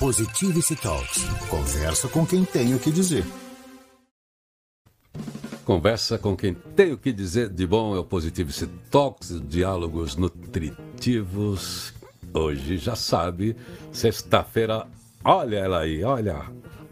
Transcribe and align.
Positivity 0.00 0.76
Talks. 0.76 1.24
Conversa 1.50 2.08
com 2.08 2.24
quem 2.24 2.42
tem 2.42 2.74
o 2.74 2.78
que 2.78 2.90
dizer. 2.90 3.22
Conversa 5.62 6.16
com 6.16 6.34
quem 6.34 6.54
tem 6.54 6.92
o 6.92 6.96
que 6.96 7.12
dizer 7.12 7.50
de 7.50 7.66
bom 7.66 7.94
é 7.94 7.98
o 7.98 8.04
Positivity 8.04 8.66
Talks, 8.90 9.38
diálogos 9.46 10.16
nutritivos. 10.16 11.92
Hoje 12.32 12.78
já 12.78 12.96
sabe, 12.96 13.54
sexta-feira, 13.92 14.86
olha 15.22 15.58
ela 15.58 15.80
aí, 15.80 16.02
olha, 16.02 16.46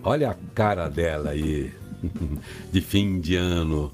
olha 0.05 0.33
a 0.33 0.37
cara 0.55 0.91
dela 0.91 1.31
aí, 1.31 1.73
de 2.71 2.81
fim 2.83 3.21
de 3.21 3.37
ano. 3.37 3.91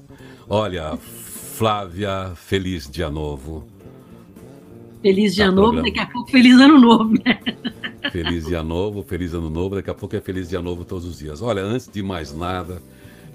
Olha, 0.49 0.97
Flávia, 0.97 2.33
feliz 2.35 2.85
dia 2.91 3.09
novo. 3.09 3.65
Feliz 5.05 5.35
dia 5.35 5.45
tá 5.45 5.51
novo, 5.51 5.73
programa. 5.73 5.87
daqui 5.87 5.99
a 5.99 6.07
pouco 6.07 6.31
feliz 6.31 6.59
ano 6.59 6.79
novo, 6.79 7.13
né? 7.13 7.39
Feliz 8.11 8.47
dia 8.47 8.63
novo, 8.63 9.03
feliz 9.03 9.35
ano 9.35 9.51
novo, 9.51 9.75
daqui 9.75 9.89
a 9.91 9.93
pouco 9.93 10.15
é 10.15 10.21
feliz 10.21 10.49
dia 10.49 10.59
novo 10.63 10.83
todos 10.83 11.05
os 11.05 11.19
dias. 11.19 11.43
Olha, 11.43 11.61
antes 11.61 11.87
de 11.87 12.01
mais 12.01 12.33
nada, 12.33 12.81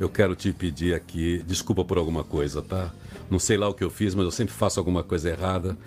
eu 0.00 0.08
quero 0.08 0.34
te 0.34 0.52
pedir 0.52 0.94
aqui, 0.94 1.44
desculpa 1.46 1.84
por 1.84 1.96
alguma 1.96 2.24
coisa, 2.24 2.60
tá? 2.60 2.92
Não 3.30 3.38
sei 3.38 3.56
lá 3.56 3.68
o 3.68 3.74
que 3.74 3.84
eu 3.84 3.90
fiz, 3.90 4.16
mas 4.16 4.24
eu 4.24 4.32
sempre 4.32 4.52
faço 4.52 4.80
alguma 4.80 5.04
coisa 5.04 5.30
errada. 5.30 5.78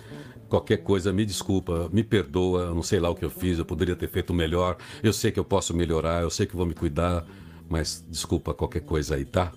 Qualquer 0.48 0.78
coisa, 0.78 1.12
me 1.12 1.26
desculpa, 1.26 1.90
me 1.92 2.02
perdoa, 2.02 2.72
não 2.72 2.82
sei 2.82 2.98
lá 2.98 3.10
o 3.10 3.14
que 3.14 3.24
eu 3.24 3.30
fiz, 3.30 3.58
eu 3.58 3.64
poderia 3.66 3.94
ter 3.94 4.08
feito 4.08 4.32
melhor. 4.32 4.78
Eu 5.02 5.12
sei 5.12 5.32
que 5.32 5.38
eu 5.38 5.44
posso 5.44 5.76
melhorar, 5.76 6.22
eu 6.22 6.30
sei 6.30 6.46
que 6.46 6.56
vou 6.56 6.64
me 6.64 6.74
cuidar, 6.74 7.26
mas 7.68 8.02
desculpa 8.08 8.54
qualquer 8.54 8.80
coisa 8.80 9.16
aí, 9.16 9.24
tá? 9.26 9.52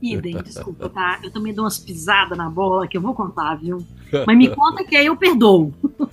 Idem, 0.00 0.36
desculpa, 0.42 0.88
tá? 0.88 1.20
Eu 1.22 1.30
também 1.30 1.52
dou 1.52 1.64
umas 1.64 1.78
pisadas 1.78 2.36
na 2.36 2.48
bola 2.48 2.86
que 2.88 2.96
eu 2.96 3.00
vou 3.00 3.14
contar, 3.14 3.56
viu? 3.56 3.84
Mas 4.26 4.36
me 4.36 4.48
conta 4.48 4.84
que 4.84 4.96
aí 4.96 5.06
eu 5.06 5.16
perdoo. 5.16 5.72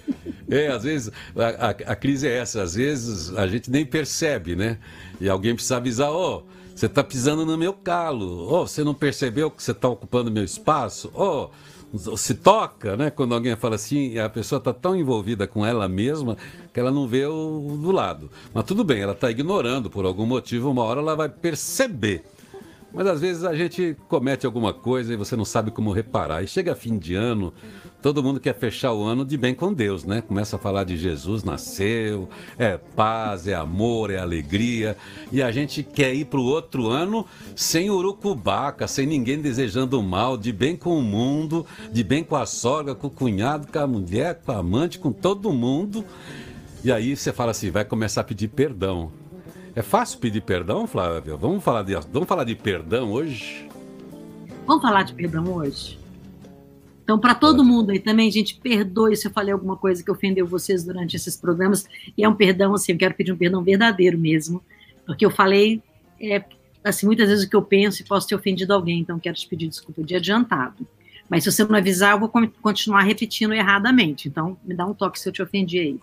É, 0.49 0.69
às 0.69 0.83
vezes 0.83 1.11
a, 1.35 1.67
a, 1.67 1.69
a, 1.91 1.95
crise 1.97 2.25
é 2.25 2.37
essa, 2.37 2.61
às 2.61 2.73
vezes 2.73 3.35
a 3.35 3.45
gente 3.47 3.69
nem 3.69 3.85
percebe, 3.85 4.55
né? 4.55 4.77
E 5.19 5.27
alguém 5.27 5.53
precisa 5.53 5.75
avisar, 5.75 6.09
ó, 6.09 6.37
oh, 6.37 6.43
você 6.73 6.85
está 6.85 7.03
pisando 7.03 7.45
no 7.45 7.57
meu 7.57 7.73
calo, 7.73 8.47
ó, 8.49 8.61
oh, 8.61 8.65
você 8.65 8.81
não 8.81 8.93
percebeu 8.93 9.51
que 9.51 9.61
você 9.61 9.71
está 9.71 9.89
ocupando 9.89 10.31
meu 10.31 10.45
espaço, 10.45 11.11
ó. 11.13 11.49
Oh, 11.49 11.77
se 12.15 12.35
toca, 12.35 12.95
né? 12.97 13.09
Quando 13.09 13.33
alguém 13.33 13.55
fala 13.55 13.75
assim, 13.75 14.17
a 14.19 14.29
pessoa 14.29 14.59
está 14.59 14.73
tão 14.73 14.95
envolvida 14.95 15.47
com 15.47 15.65
ela 15.65 15.87
mesma 15.87 16.37
que 16.73 16.79
ela 16.79 16.91
não 16.91 17.07
vê 17.07 17.25
o 17.25 17.77
do 17.81 17.91
lado. 17.91 18.29
Mas 18.53 18.65
tudo 18.65 18.83
bem, 18.83 19.01
ela 19.01 19.13
está 19.13 19.31
ignorando 19.31 19.89
por 19.89 20.05
algum 20.05 20.25
motivo, 20.25 20.69
uma 20.69 20.83
hora 20.83 20.99
ela 20.99 21.15
vai 21.15 21.29
perceber. 21.29 22.23
Mas 22.97 23.05
às 23.05 23.21
vezes 23.21 23.43
a 23.43 23.53
gente 23.53 23.95
comete 24.07 24.43
alguma 24.47 24.73
coisa 24.73 25.13
e 25.13 25.15
você 25.15 25.35
não 25.35 25.45
sabe 25.45 25.69
como 25.69 25.91
reparar. 25.91 26.41
E 26.41 26.47
chega 26.47 26.73
fim 26.73 26.97
de 26.97 27.13
ano, 27.13 27.53
todo 28.01 28.23
mundo 28.23 28.39
quer 28.39 28.55
fechar 28.55 28.91
o 28.91 29.03
ano 29.03 29.23
de 29.23 29.37
bem 29.37 29.53
com 29.53 29.71
Deus, 29.71 30.03
né? 30.03 30.19
Começa 30.19 30.55
a 30.55 30.59
falar 30.59 30.83
de 30.83 30.97
Jesus 30.97 31.43
nasceu, 31.43 32.27
é 32.57 32.75
paz, 32.75 33.47
é 33.47 33.53
amor, 33.53 34.09
é 34.09 34.17
alegria. 34.17 34.97
E 35.31 35.43
a 35.43 35.51
gente 35.51 35.83
quer 35.83 36.11
ir 36.15 36.25
para 36.25 36.39
o 36.39 36.43
outro 36.43 36.87
ano 36.87 37.23
sem 37.55 37.91
urucubaca, 37.91 38.87
sem 38.87 39.05
ninguém 39.05 39.39
desejando 39.39 40.01
mal, 40.01 40.35
de 40.35 40.51
bem 40.51 40.75
com 40.75 40.97
o 40.97 41.03
mundo, 41.03 41.67
de 41.91 42.03
bem 42.03 42.23
com 42.23 42.35
a 42.35 42.47
sogra, 42.47 42.95
com 42.95 43.05
o 43.05 43.11
cunhado, 43.11 43.67
com 43.71 43.77
a 43.77 43.85
mulher, 43.85 44.41
com 44.43 44.51
a 44.51 44.57
amante, 44.57 44.97
com 44.97 45.11
todo 45.11 45.53
mundo. 45.53 46.03
E 46.83 46.91
aí 46.91 47.15
você 47.15 47.31
fala 47.31 47.51
assim, 47.51 47.69
vai 47.69 47.85
começar 47.85 48.21
a 48.21 48.23
pedir 48.23 48.47
perdão. 48.47 49.11
É 49.77 49.83
fácil 49.83 50.17
pedir 50.17 50.41
perdão, 50.41 50.87
Flávia? 50.87 51.35
Vamos 51.35 51.63
falar 51.63 51.83
de, 51.83 51.93
vamos 52.11 52.27
falar 52.27 52.43
de 52.43 52.55
perdão 52.55 53.11
hoje? 53.11 53.69
Vamos 54.65 54.81
falar 54.81 55.03
de 55.03 55.13
perdão 55.13 55.53
hoje? 55.53 55.99
Então, 57.03 57.19
para 57.19 57.35
todo 57.35 57.63
mundo 57.63 57.91
aí 57.91 57.99
também, 57.99 58.31
gente, 58.31 58.55
perdoe 58.55 59.15
se 59.15 59.27
eu 59.27 59.31
falei 59.31 59.53
alguma 59.53 59.77
coisa 59.77 60.03
que 60.03 60.09
ofendeu 60.09 60.47
vocês 60.47 60.83
durante 60.83 61.15
esses 61.15 61.37
programas. 61.37 61.85
E 62.17 62.23
é 62.23 62.27
um 62.27 62.33
perdão, 62.33 62.73
assim, 62.73 62.93
eu 62.93 62.97
quero 62.97 63.13
pedir 63.13 63.31
um 63.31 63.37
perdão 63.37 63.63
verdadeiro 63.63 64.17
mesmo. 64.17 64.63
Porque 65.05 65.23
eu 65.23 65.29
falei, 65.29 65.79
é, 66.19 66.43
assim, 66.83 67.05
muitas 67.05 67.29
vezes 67.29 67.45
o 67.45 67.49
que 67.49 67.55
eu 67.55 67.61
penso 67.61 68.01
e 68.01 68.05
posso 68.05 68.27
ter 68.27 68.33
ofendido 68.33 68.73
alguém, 68.73 69.01
então 69.01 69.19
quero 69.19 69.35
te 69.35 69.47
pedir 69.47 69.67
desculpa 69.67 70.01
de 70.01 70.15
adiantado. 70.15 70.87
Mas 71.29 71.43
se 71.43 71.51
você 71.51 71.63
não 71.63 71.75
avisar, 71.75 72.13
eu 72.13 72.19
vou 72.19 72.31
continuar 72.63 73.03
repetindo 73.03 73.53
erradamente. 73.53 74.27
Então, 74.27 74.57
me 74.65 74.73
dá 74.73 74.87
um 74.87 74.93
toque 74.95 75.19
se 75.19 75.29
eu 75.29 75.33
te 75.33 75.43
ofendi 75.43 75.77
aí. 75.77 75.99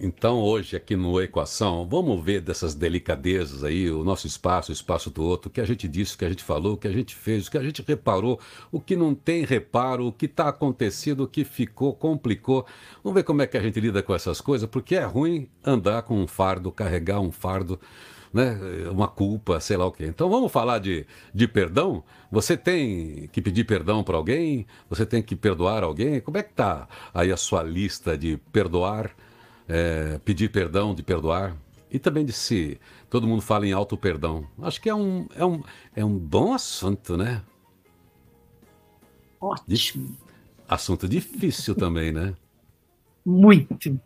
Então, 0.00 0.40
hoje, 0.40 0.74
aqui 0.74 0.96
no 0.96 1.20
Equação, 1.20 1.86
vamos 1.88 2.24
ver 2.24 2.40
dessas 2.40 2.74
delicadezas 2.74 3.62
aí, 3.62 3.88
o 3.90 4.02
nosso 4.02 4.26
espaço, 4.26 4.72
o 4.72 4.74
espaço 4.74 5.10
do 5.10 5.22
outro, 5.22 5.48
o 5.48 5.52
que 5.52 5.60
a 5.60 5.64
gente 5.64 5.86
disse, 5.86 6.14
o 6.14 6.18
que 6.18 6.24
a 6.24 6.28
gente 6.28 6.42
falou, 6.42 6.74
o 6.74 6.76
que 6.76 6.88
a 6.88 6.92
gente 6.92 7.14
fez, 7.14 7.46
o 7.46 7.50
que 7.50 7.58
a 7.58 7.62
gente 7.62 7.84
reparou, 7.86 8.40
o 8.72 8.80
que 8.80 8.96
não 8.96 9.14
tem 9.14 9.44
reparo, 9.44 10.06
o 10.08 10.12
que 10.12 10.26
está 10.26 10.48
acontecendo, 10.48 11.22
o 11.22 11.28
que 11.28 11.44
ficou, 11.44 11.94
complicou. 11.94 12.66
Vamos 13.04 13.14
ver 13.14 13.22
como 13.22 13.42
é 13.42 13.46
que 13.46 13.56
a 13.56 13.62
gente 13.62 13.78
lida 13.78 14.02
com 14.02 14.14
essas 14.14 14.40
coisas, 14.40 14.68
porque 14.68 14.96
é 14.96 15.04
ruim 15.04 15.48
andar 15.64 16.02
com 16.02 16.20
um 16.20 16.26
fardo, 16.26 16.72
carregar 16.72 17.20
um 17.20 17.30
fardo, 17.30 17.78
né, 18.32 18.58
uma 18.90 19.06
culpa, 19.06 19.60
sei 19.60 19.76
lá 19.76 19.86
o 19.86 19.92
quê. 19.92 20.06
Então, 20.06 20.28
vamos 20.28 20.50
falar 20.50 20.78
de, 20.80 21.06
de 21.32 21.46
perdão? 21.46 22.02
Você 22.30 22.56
tem 22.56 23.28
que 23.30 23.40
pedir 23.40 23.64
perdão 23.64 24.02
para 24.02 24.16
alguém? 24.16 24.66
Você 24.88 25.06
tem 25.06 25.22
que 25.22 25.36
perdoar 25.36 25.84
alguém? 25.84 26.20
Como 26.20 26.38
é 26.38 26.42
que 26.42 26.50
está 26.50 26.88
aí 27.14 27.30
a 27.30 27.36
sua 27.36 27.62
lista 27.62 28.18
de 28.18 28.36
perdoar? 28.50 29.14
É, 29.68 30.18
pedir 30.24 30.50
perdão, 30.50 30.94
de 30.94 31.02
perdoar. 31.02 31.56
E 31.90 31.98
também 31.98 32.24
de 32.24 32.32
se 32.32 32.80
todo 33.10 33.26
mundo 33.26 33.42
fala 33.42 33.66
em 33.66 33.72
auto 33.72 33.96
perdão. 33.96 34.46
Acho 34.62 34.80
que 34.80 34.88
é 34.88 34.94
um, 34.94 35.26
é 35.34 35.44
um, 35.44 35.62
é 35.94 36.04
um 36.04 36.18
bom 36.18 36.54
assunto, 36.54 37.16
né? 37.16 37.42
Ótimo. 39.40 39.66
Dif... 39.68 40.00
Assunto 40.68 41.06
difícil 41.06 41.74
também, 41.74 42.12
né? 42.12 42.34
Muito. 43.26 44.00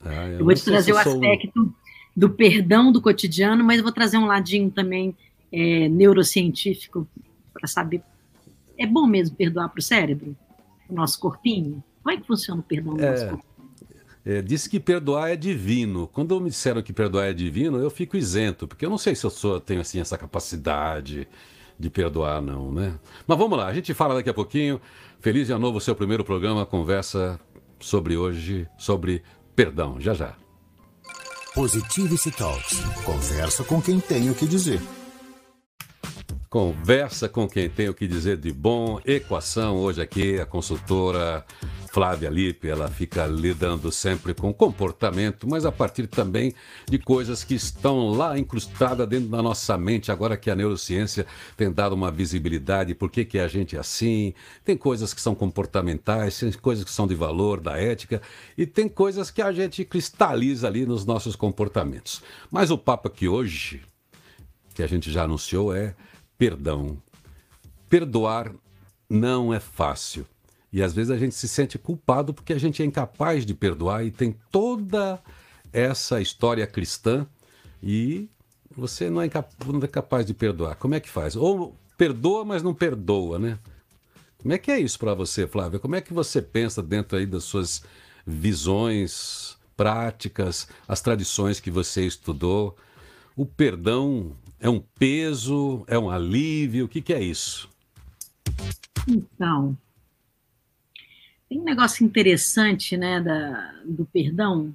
Ah, 0.00 0.28
eu, 0.28 0.38
eu, 0.38 0.44
vou 0.44 0.54
te 0.54 0.64
trazer 0.64 0.92
o 0.92 0.98
aspecto 0.98 1.74
do 2.16 2.30
perdão 2.30 2.90
do 2.90 3.02
cotidiano, 3.02 3.62
mas 3.62 3.78
eu 3.78 3.84
vou 3.84 3.92
trazer 3.92 4.16
um 4.16 4.26
ladinho 4.26 4.70
também 4.70 5.14
é, 5.52 5.88
neurocientífico 5.88 7.06
para 7.52 7.68
saber. 7.68 8.02
É 8.78 8.86
bom 8.86 9.06
mesmo 9.06 9.36
perdoar 9.36 9.68
para 9.68 9.80
o 9.80 9.82
cérebro, 9.82 10.36
o 10.88 10.94
nosso 10.94 11.20
corpinho? 11.20 11.82
Como 12.02 12.16
é 12.16 12.20
que 12.20 12.26
funciona 12.26 12.60
o 12.60 12.64
perdão 12.64 12.94
do 12.94 13.04
é... 13.04 13.10
nosso 13.10 13.28
corpinho? 13.28 13.47
É, 14.24 14.42
disse 14.42 14.68
que 14.68 14.78
perdoar 14.78 15.30
é 15.30 15.36
divino. 15.36 16.06
Quando 16.08 16.40
me 16.40 16.50
disseram 16.50 16.82
que 16.82 16.92
perdoar 16.92 17.26
é 17.26 17.32
divino, 17.32 17.78
eu 17.78 17.90
fico 17.90 18.16
isento, 18.16 18.66
porque 18.66 18.84
eu 18.84 18.90
não 18.90 18.98
sei 18.98 19.14
se 19.14 19.24
eu 19.24 19.30
sou, 19.30 19.60
tenho 19.60 19.80
assim 19.80 20.00
essa 20.00 20.18
capacidade 20.18 21.26
de 21.78 21.88
perdoar, 21.88 22.42
não, 22.42 22.72
né? 22.72 22.98
Mas 23.26 23.38
vamos 23.38 23.56
lá, 23.56 23.66
a 23.66 23.74
gente 23.74 23.94
fala 23.94 24.14
daqui 24.14 24.28
a 24.28 24.34
pouquinho. 24.34 24.80
Feliz 25.20 25.46
de 25.46 25.54
novo 25.54 25.80
seu 25.80 25.94
primeiro 25.94 26.24
programa, 26.24 26.66
conversa 26.66 27.40
sobre 27.80 28.16
hoje, 28.16 28.68
sobre 28.76 29.22
perdão. 29.54 30.00
Já 30.00 30.14
já. 30.14 30.34
Positivity 31.54 32.30
Talks. 32.32 32.80
Conversa 33.04 33.64
com 33.64 33.80
quem 33.80 33.98
tem 33.98 34.30
o 34.30 34.34
que 34.34 34.46
dizer. 34.46 34.80
Conversa 36.50 37.28
com 37.28 37.46
quem 37.46 37.68
tem 37.68 37.90
o 37.90 37.94
que 37.94 38.08
dizer 38.08 38.38
de 38.38 38.50
bom. 38.50 38.98
Equação, 39.04 39.76
hoje 39.76 40.00
aqui, 40.00 40.40
a 40.40 40.46
consultora 40.46 41.44
Flávia 41.92 42.30
Lippe, 42.30 42.70
ela 42.70 42.88
fica 42.88 43.26
lidando 43.26 43.92
sempre 43.92 44.32
com 44.32 44.50
comportamento, 44.50 45.46
mas 45.46 45.66
a 45.66 45.72
partir 45.72 46.06
também 46.06 46.54
de 46.88 46.98
coisas 46.98 47.44
que 47.44 47.54
estão 47.54 48.08
lá 48.08 48.38
incrustadas 48.38 49.06
dentro 49.06 49.28
da 49.28 49.42
nossa 49.42 49.76
mente, 49.76 50.10
agora 50.10 50.38
que 50.38 50.50
a 50.50 50.56
neurociência 50.56 51.26
tem 51.54 51.70
dado 51.70 51.94
uma 51.94 52.10
visibilidade, 52.10 52.94
por 52.94 53.10
que, 53.10 53.26
que 53.26 53.38
a 53.38 53.46
gente 53.46 53.76
é 53.76 53.78
assim, 53.78 54.32
tem 54.64 54.74
coisas 54.74 55.12
que 55.12 55.20
são 55.20 55.34
comportamentais, 55.34 56.40
tem 56.40 56.50
coisas 56.52 56.82
que 56.82 56.90
são 56.90 57.06
de 57.06 57.14
valor, 57.14 57.60
da 57.60 57.76
ética, 57.76 58.22
e 58.56 58.64
tem 58.64 58.88
coisas 58.88 59.30
que 59.30 59.42
a 59.42 59.52
gente 59.52 59.84
cristaliza 59.84 60.66
ali 60.66 60.86
nos 60.86 61.04
nossos 61.04 61.36
comportamentos. 61.36 62.22
Mas 62.50 62.70
o 62.70 62.78
papo 62.78 63.08
aqui 63.08 63.28
hoje, 63.28 63.82
que 64.74 64.82
a 64.82 64.86
gente 64.86 65.12
já 65.12 65.24
anunciou, 65.24 65.76
é 65.76 65.94
perdão. 66.38 66.96
Perdoar 67.90 68.54
não 69.10 69.52
é 69.52 69.58
fácil. 69.58 70.24
E 70.72 70.82
às 70.82 70.92
vezes 70.92 71.10
a 71.10 71.16
gente 71.16 71.34
se 71.34 71.48
sente 71.48 71.78
culpado 71.78 72.32
porque 72.32 72.52
a 72.52 72.58
gente 72.58 72.82
é 72.82 72.84
incapaz 72.86 73.44
de 73.44 73.54
perdoar 73.54 74.04
e 74.04 74.10
tem 74.10 74.36
toda 74.50 75.20
essa 75.72 76.20
história 76.20 76.66
cristã 76.66 77.26
e 77.82 78.28
você 78.70 79.10
não 79.10 79.20
é, 79.20 79.30
não 79.66 79.82
é 79.82 79.88
capaz 79.88 80.24
de 80.24 80.34
perdoar. 80.34 80.76
Como 80.76 80.94
é 80.94 81.00
que 81.00 81.08
faz? 81.08 81.34
Ou 81.34 81.74
perdoa, 81.96 82.44
mas 82.44 82.62
não 82.62 82.74
perdoa, 82.74 83.38
né? 83.38 83.58
Como 84.40 84.54
é 84.54 84.58
que 84.58 84.70
é 84.70 84.78
isso 84.78 84.98
para 84.98 85.14
você, 85.14 85.46
Flávia? 85.48 85.80
Como 85.80 85.96
é 85.96 86.00
que 86.00 86.12
você 86.12 86.40
pensa 86.40 86.80
dentro 86.80 87.18
aí 87.18 87.26
das 87.26 87.44
suas 87.44 87.82
visões, 88.24 89.56
práticas, 89.76 90.68
as 90.86 91.00
tradições 91.00 91.58
que 91.58 91.70
você 91.70 92.06
estudou? 92.06 92.76
O 93.34 93.44
perdão 93.44 94.36
é 94.60 94.68
um 94.68 94.80
peso, 94.80 95.84
é 95.86 95.98
um 95.98 96.10
alívio? 96.10 96.86
O 96.86 96.88
que, 96.88 97.00
que 97.00 97.12
é 97.12 97.22
isso? 97.22 97.68
Então, 99.06 99.76
tem 101.48 101.60
um 101.60 101.64
negócio 101.64 102.04
interessante, 102.04 102.96
né, 102.96 103.20
da, 103.20 103.74
do 103.84 104.04
perdão. 104.04 104.74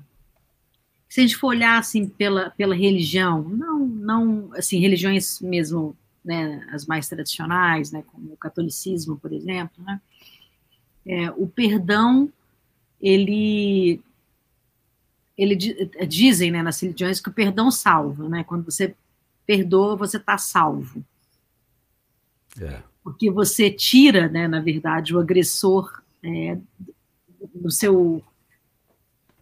Se 1.07 1.19
a 1.19 1.23
gente 1.23 1.37
for 1.37 1.49
olhar 1.49 1.77
assim 1.77 2.07
pela, 2.07 2.49
pela 2.51 2.73
religião, 2.73 3.43
não, 3.43 3.85
não, 3.85 4.49
assim, 4.53 4.79
religiões 4.79 5.39
mesmo, 5.39 5.95
né, 6.25 6.67
as 6.71 6.85
mais 6.87 7.07
tradicionais, 7.07 7.91
né, 7.91 8.03
como 8.07 8.33
o 8.33 8.37
catolicismo, 8.37 9.17
por 9.17 9.31
exemplo, 9.31 9.83
né, 9.83 10.01
é, 11.05 11.29
o 11.31 11.47
perdão, 11.47 12.31
ele 13.01 14.01
ele 15.35 15.55
dizem, 16.07 16.51
né, 16.51 16.61
nas 16.61 16.79
religiões 16.79 17.19
que 17.19 17.27
o 17.27 17.33
perdão 17.33 17.71
salva, 17.71 18.29
né? 18.29 18.43
Quando 18.43 18.65
você 18.65 18.95
perdoa, 19.45 19.95
você 19.95 20.17
está 20.17 20.37
salvo. 20.37 21.03
É. 22.59 22.81
Porque 23.03 23.29
você 23.29 23.69
tira, 23.69 24.29
né, 24.29 24.47
na 24.47 24.61
verdade, 24.61 25.15
o 25.15 25.19
agressor 25.19 26.01
é, 26.23 26.57
do 27.53 27.69
seu 27.69 28.23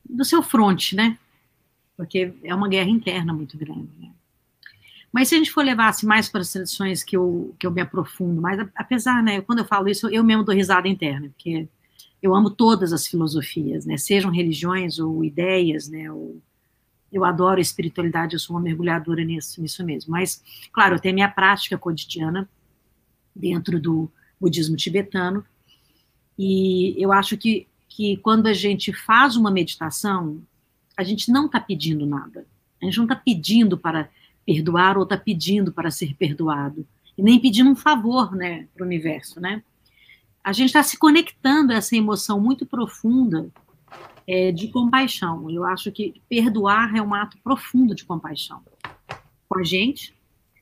do 0.03 0.25
seu 0.25 0.43
fronte, 0.43 0.95
né? 0.95 1.17
Porque 1.95 2.33
é 2.43 2.53
uma 2.53 2.67
guerra 2.67 2.89
interna 2.89 3.33
muito 3.33 3.57
grande. 3.57 3.89
Né? 3.97 4.11
Mas 5.11 5.29
se 5.29 5.35
a 5.35 5.37
gente 5.37 5.51
for 5.51 5.63
levar 5.63 5.89
assim, 5.89 6.05
mais 6.05 6.27
para 6.27 6.41
as 6.41 6.51
tradições 6.51 7.03
que 7.03 7.15
eu, 7.15 7.55
que 7.59 7.65
eu 7.65 7.71
me 7.71 7.81
aprofundo, 7.81 8.41
mas 8.41 8.59
apesar, 8.75 9.21
né, 9.21 9.41
quando 9.41 9.59
eu 9.59 9.65
falo 9.65 9.87
isso, 9.87 10.09
eu 10.09 10.23
mesmo 10.23 10.43
dou 10.43 10.55
risada 10.55 10.87
interna, 10.87 11.29
porque 11.29 11.67
eu 12.21 12.33
amo 12.35 12.49
todas 12.49 12.93
as 12.93 13.07
filosofias, 13.07 13.85
né, 13.85 13.97
sejam 13.97 14.31
religiões 14.31 14.99
ou 14.99 15.23
ideias, 15.23 15.89
né, 15.89 16.11
ou, 16.11 16.41
eu 17.11 17.25
adoro 17.25 17.59
a 17.59 17.61
espiritualidade, 17.61 18.35
eu 18.35 18.39
sou 18.39 18.55
uma 18.55 18.61
mergulhadora 18.61 19.23
nisso, 19.23 19.61
nisso 19.61 19.83
mesmo. 19.85 20.11
Mas, 20.11 20.41
claro, 20.71 20.95
eu 20.95 20.99
tenho 20.99 21.13
a 21.13 21.15
minha 21.15 21.29
prática 21.29 21.77
cotidiana 21.77 22.49
dentro 23.35 23.79
do 23.79 24.09
budismo 24.39 24.75
tibetano, 24.75 25.45
e 26.37 26.95
eu 26.97 27.11
acho 27.11 27.37
que, 27.37 27.67
que 27.87 28.17
quando 28.17 28.47
a 28.47 28.53
gente 28.53 28.91
faz 28.93 29.35
uma 29.35 29.51
meditação, 29.51 30.41
a 30.97 31.03
gente 31.03 31.31
não 31.31 31.45
está 31.45 31.59
pedindo 31.59 32.05
nada. 32.05 32.45
A 32.81 32.85
gente 32.85 32.97
não 32.97 33.05
está 33.05 33.15
pedindo 33.15 33.77
para 33.77 34.09
perdoar 34.45 34.97
ou 34.97 35.03
está 35.03 35.17
pedindo 35.17 35.71
para 35.71 35.91
ser 35.91 36.15
perdoado. 36.15 36.87
E 37.17 37.21
nem 37.21 37.39
pedindo 37.39 37.69
um 37.69 37.75
favor 37.75 38.35
né, 38.35 38.67
para 38.73 38.83
o 38.83 38.87
universo. 38.87 39.39
Né? 39.39 39.61
A 40.43 40.51
gente 40.51 40.67
está 40.67 40.81
se 40.81 40.97
conectando 40.97 41.73
a 41.73 41.75
essa 41.75 41.95
emoção 41.95 42.39
muito 42.39 42.65
profunda 42.65 43.49
é, 44.27 44.51
de 44.51 44.67
compaixão. 44.69 45.49
Eu 45.49 45.63
acho 45.63 45.91
que 45.91 46.21
perdoar 46.29 46.95
é 46.95 47.01
um 47.01 47.13
ato 47.13 47.37
profundo 47.43 47.95
de 47.95 48.05
compaixão 48.05 48.61
com 49.47 49.59
a 49.59 49.63
gente, 49.63 50.13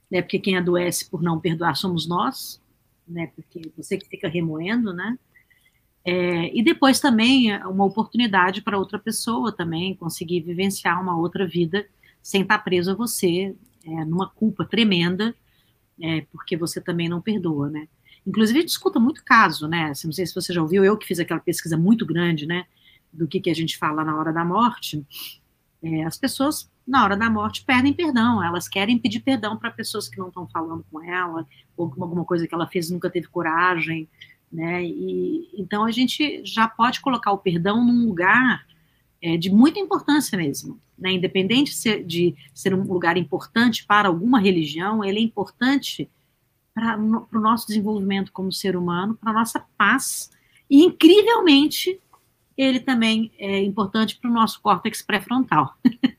né? 0.10 0.22
Porque 0.22 0.40
quem 0.40 0.58
adoece 0.58 1.10
por 1.10 1.22
não 1.22 1.40
perdoar 1.40 1.76
somos 1.76 2.08
nós, 2.08 2.62
né? 3.08 3.32
Porque 3.36 3.72
você 3.78 3.98
que 3.98 4.08
fica 4.08 4.28
remoendo, 4.28 4.94
né? 4.94 5.18
É, 6.06 6.58
e 6.58 6.64
depois 6.64 7.00
também 7.00 7.52
é 7.52 7.66
uma 7.68 7.86
oportunidade 7.86 8.62
para 8.62 8.78
outra 8.78 8.98
pessoa 8.98 9.52
também 9.52 9.96
conseguir 9.96 10.42
vivenciar 10.42 11.02
uma 11.02 11.18
outra 11.18 11.46
vida 11.46 11.86
sem 12.22 12.42
estar 12.42 12.60
preso 12.60 12.92
a 12.92 12.96
você, 12.96 13.56
é, 13.86 14.06
numa 14.06 14.28
culpa 14.28 14.66
tremenda, 14.66 15.36
é, 16.02 16.22
porque 16.32 16.56
você 16.56 16.80
também 16.80 17.10
não 17.10 17.22
perdoa, 17.22 17.70
né? 17.70 17.88
Inclusive, 18.26 18.60
a 18.60 18.62
gente 18.62 18.70
escuta 18.70 19.00
muito 19.00 19.24
caso, 19.24 19.68
né? 19.68 19.92
Não 20.04 20.12
sei 20.12 20.26
se 20.26 20.36
você 20.36 20.54
já 20.54 20.62
ouviu, 20.62 20.84
eu 20.84 20.98
que 20.98 21.08
fiz 21.08 21.20
aquela 21.20 21.40
pesquisa 21.40 21.78
muito 21.78 22.06
grande, 22.06 22.46
né? 22.46 22.66
Do 23.12 23.28
que, 23.28 23.40
que 23.40 23.50
a 23.50 23.56
gente 23.56 23.78
fala 23.78 24.04
na 24.04 24.18
hora 24.18 24.32
da 24.32 24.46
morte. 24.46 25.06
É, 25.82 26.04
as 26.04 26.18
pessoas, 26.18 26.70
na 26.86 27.04
hora 27.04 27.18
da 27.18 27.30
morte, 27.30 27.64
perdem 27.64 27.94
perdão. 27.94 28.44
Elas 28.44 28.68
querem 28.68 28.98
pedir 28.98 29.22
perdão 29.22 29.58
para 29.58 29.72
pessoas 29.72 30.08
que 30.08 30.18
não 30.18 30.28
estão 30.28 30.48
falando 30.48 30.86
com 30.92 31.02
ela, 31.04 31.48
ou 31.76 31.90
com 31.90 32.04
alguma 32.04 32.26
coisa 32.26 32.48
que 32.48 32.54
ela 32.54 32.68
fez 32.68 32.90
e 32.90 32.94
nunca 32.94 33.10
teve 33.10 33.28
coragem, 33.28 34.08
né? 34.52 34.84
E, 34.84 35.50
então, 35.54 35.86
a 35.86 35.92
gente 35.92 36.42
já 36.44 36.68
pode 36.68 37.00
colocar 37.02 37.32
o 37.32 37.38
perdão 37.38 37.86
num 37.86 38.08
lugar 38.08 38.66
é, 39.22 39.38
de 39.38 39.50
muita 39.50 39.80
importância 39.80 40.38
mesmo. 40.38 40.80
Né? 40.98 41.14
Independente 41.14 41.72
de 41.72 41.78
ser, 41.78 42.04
de 42.04 42.36
ser 42.54 42.74
um 42.74 42.84
lugar 42.84 43.18
importante 43.18 43.86
para 43.86 44.08
alguma 44.08 44.40
religião, 44.40 45.04
ele 45.04 45.20
é 45.20 45.24
importante 45.24 46.10
para 46.74 46.98
o 46.98 47.40
nosso 47.40 47.68
desenvolvimento 47.68 48.32
como 48.32 48.52
ser 48.52 48.76
humano, 48.76 49.16
para 49.16 49.32
a 49.32 49.34
nossa 49.34 49.64
paz. 49.78 50.32
E, 50.70 50.84
incrivelmente, 50.84 52.00
ele 52.62 52.80
também 52.80 53.32
é 53.38 53.62
importante 53.62 54.18
para 54.18 54.30
o 54.30 54.34
nosso 54.34 54.62
córtex 54.62 55.02
pré-frontal. 55.02 55.74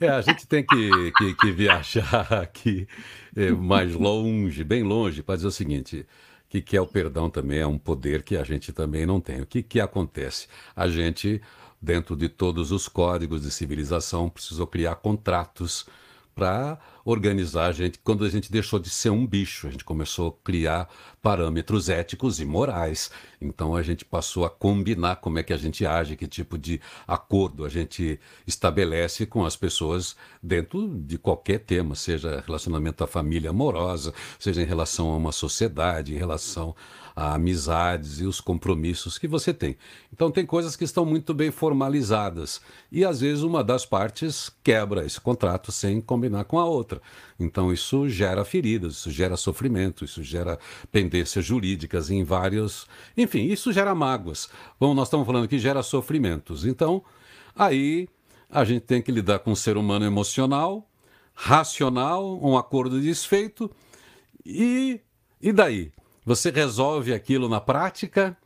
É, 0.00 0.08
a 0.08 0.20
gente 0.20 0.46
tem 0.46 0.66
que, 0.66 1.12
que, 1.12 1.34
que 1.34 1.52
viajar 1.52 2.30
aqui 2.34 2.86
é, 3.34 3.52
mais 3.52 3.94
longe, 3.94 4.62
bem 4.64 4.82
longe, 4.82 5.22
para 5.22 5.36
dizer 5.36 5.46
o 5.46 5.52
seguinte: 5.52 6.04
que, 6.48 6.60
que 6.60 6.76
é 6.76 6.80
o 6.80 6.86
perdão 6.86 7.30
também, 7.30 7.60
é 7.60 7.66
um 7.66 7.78
poder 7.78 8.22
que 8.22 8.36
a 8.36 8.42
gente 8.42 8.72
também 8.72 9.06
não 9.06 9.20
tem. 9.20 9.40
O 9.40 9.46
que, 9.46 9.62
que 9.62 9.80
acontece? 9.80 10.48
A 10.74 10.88
gente 10.88 11.40
dentro 11.84 12.16
de 12.16 12.28
todos 12.28 12.72
os 12.72 12.88
códigos 12.88 13.42
de 13.42 13.50
civilização, 13.50 14.30
precisou 14.30 14.66
criar 14.66 14.96
contratos 14.96 15.86
para 16.34 16.78
organizar 17.04 17.66
a 17.66 17.72
gente. 17.72 17.98
Quando 17.98 18.24
a 18.24 18.28
gente 18.28 18.50
deixou 18.50 18.78
de 18.78 18.90
ser 18.90 19.10
um 19.10 19.26
bicho, 19.26 19.66
a 19.66 19.70
gente 19.70 19.84
começou 19.84 20.28
a 20.28 20.44
criar 20.44 20.88
parâmetros 21.22 21.88
éticos 21.88 22.40
e 22.40 22.44
morais. 22.44 23.10
Então 23.40 23.76
a 23.76 23.82
gente 23.82 24.04
passou 24.04 24.44
a 24.44 24.50
combinar 24.50 25.16
como 25.16 25.38
é 25.38 25.42
que 25.42 25.52
a 25.52 25.56
gente 25.56 25.86
age, 25.86 26.16
que 26.16 26.26
tipo 26.26 26.58
de 26.58 26.80
acordo 27.06 27.64
a 27.64 27.68
gente 27.68 28.18
estabelece 28.46 29.26
com 29.26 29.44
as 29.44 29.56
pessoas 29.56 30.16
dentro 30.42 30.88
de 31.00 31.18
qualquer 31.18 31.60
tema, 31.60 31.94
seja 31.94 32.42
relacionamento 32.46 33.04
à 33.04 33.06
família 33.06 33.50
amorosa, 33.50 34.12
seja 34.38 34.62
em 34.62 34.66
relação 34.66 35.10
a 35.10 35.16
uma 35.16 35.32
sociedade, 35.32 36.14
em 36.14 36.18
relação 36.18 36.74
a 37.16 37.34
amizades 37.34 38.20
e 38.20 38.24
os 38.24 38.40
compromissos 38.40 39.18
que 39.18 39.28
você 39.28 39.54
tem. 39.54 39.76
Então, 40.12 40.30
tem 40.30 40.44
coisas 40.44 40.74
que 40.74 40.84
estão 40.84 41.04
muito 41.04 41.32
bem 41.32 41.50
formalizadas 41.50 42.60
e 42.90 43.04
às 43.04 43.20
vezes 43.20 43.44
uma 43.44 43.62
das 43.62 43.86
partes 43.86 44.50
quebra 44.62 45.04
esse 45.06 45.20
contrato 45.20 45.70
sem 45.70 46.00
combinar 46.00 46.44
com 46.44 46.58
a 46.58 46.64
outra. 46.64 47.00
Então, 47.38 47.72
isso 47.72 48.08
gera 48.08 48.44
feridas, 48.44 48.94
isso 48.94 49.10
gera 49.10 49.36
sofrimento, 49.36 50.04
isso 50.04 50.22
gera 50.22 50.58
pendências 50.90 51.44
jurídicas 51.44 52.10
em 52.10 52.24
vários. 52.24 52.86
Enfim, 53.16 53.44
isso 53.44 53.72
gera 53.72 53.94
mágoas. 53.94 54.48
Bom, 54.78 54.92
nós 54.92 55.06
estamos 55.06 55.26
falando 55.26 55.48
que 55.48 55.58
gera 55.58 55.82
sofrimentos. 55.82 56.64
Então, 56.64 57.02
aí 57.54 58.08
a 58.50 58.64
gente 58.64 58.82
tem 58.82 59.00
que 59.00 59.12
lidar 59.12 59.38
com 59.40 59.52
um 59.52 59.56
ser 59.56 59.76
humano 59.76 60.04
emocional, 60.04 60.88
racional, 61.32 62.38
um 62.42 62.56
acordo 62.56 63.00
desfeito. 63.00 63.70
E, 64.44 65.00
e 65.40 65.52
daí? 65.52 65.92
Você 66.24 66.50
resolve 66.50 67.12
aquilo 67.12 67.48
na 67.48 67.60
prática, 67.60 68.36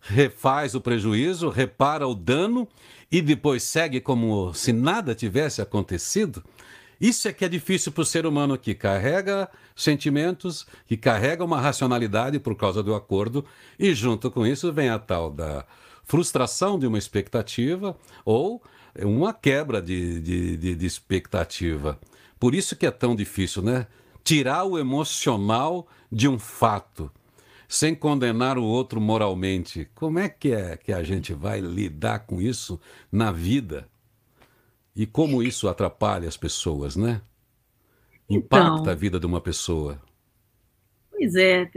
refaz 0.00 0.74
o 0.74 0.80
prejuízo, 0.80 1.48
repara 1.48 2.06
o 2.06 2.14
dano 2.14 2.66
e 3.10 3.22
depois 3.22 3.62
segue 3.62 4.00
como 4.00 4.52
se 4.52 4.72
nada 4.72 5.14
tivesse 5.14 5.62
acontecido? 5.62 6.42
Isso 7.00 7.28
é 7.28 7.32
que 7.32 7.44
é 7.44 7.48
difícil 7.48 7.92
para 7.92 8.02
o 8.02 8.06
ser 8.06 8.26
humano 8.26 8.58
que 8.58 8.74
carrega 8.74 9.48
sentimentos, 9.76 10.66
que 10.86 10.96
carrega 10.96 11.44
uma 11.44 11.60
racionalidade 11.60 12.40
por 12.40 12.56
causa 12.56 12.82
do 12.82 12.92
acordo, 12.92 13.44
e 13.78 13.94
junto 13.94 14.30
com 14.32 14.44
isso 14.44 14.72
vem 14.72 14.88
a 14.88 14.98
tal 14.98 15.30
da 15.30 15.64
frustração 16.04 16.76
de 16.76 16.88
uma 16.88 16.98
expectativa 16.98 17.96
ou 18.24 18.60
uma 19.00 19.32
quebra 19.32 19.80
de, 19.80 20.20
de, 20.20 20.56
de, 20.56 20.74
de 20.74 20.86
expectativa. 20.86 22.00
Por 22.40 22.52
isso 22.52 22.74
que 22.74 22.86
é 22.86 22.90
tão 22.90 23.14
difícil, 23.14 23.62
né? 23.62 23.86
Tirar 24.24 24.64
o 24.64 24.76
emocional 24.76 25.86
de 26.10 26.26
um 26.26 26.38
fato 26.38 27.10
sem 27.68 27.94
condenar 27.94 28.56
o 28.56 28.64
outro 28.64 28.98
moralmente. 28.98 29.86
Como 29.94 30.18
é 30.18 30.28
que 30.28 30.52
é 30.52 30.76
que 30.78 30.90
a 30.90 31.02
gente 31.02 31.34
vai 31.34 31.60
lidar 31.60 32.20
com 32.20 32.40
isso 32.40 32.80
na 33.12 33.30
vida? 33.30 33.86
E 34.96 35.06
como 35.06 35.42
isso 35.42 35.68
atrapalha 35.68 36.26
as 36.26 36.36
pessoas, 36.36 36.96
né? 36.96 37.20
Impacta 38.28 38.80
então, 38.80 38.92
a 38.92 38.94
vida 38.94 39.20
de 39.20 39.26
uma 39.26 39.40
pessoa. 39.40 40.00
Pois 41.10 41.34
é, 41.34 41.70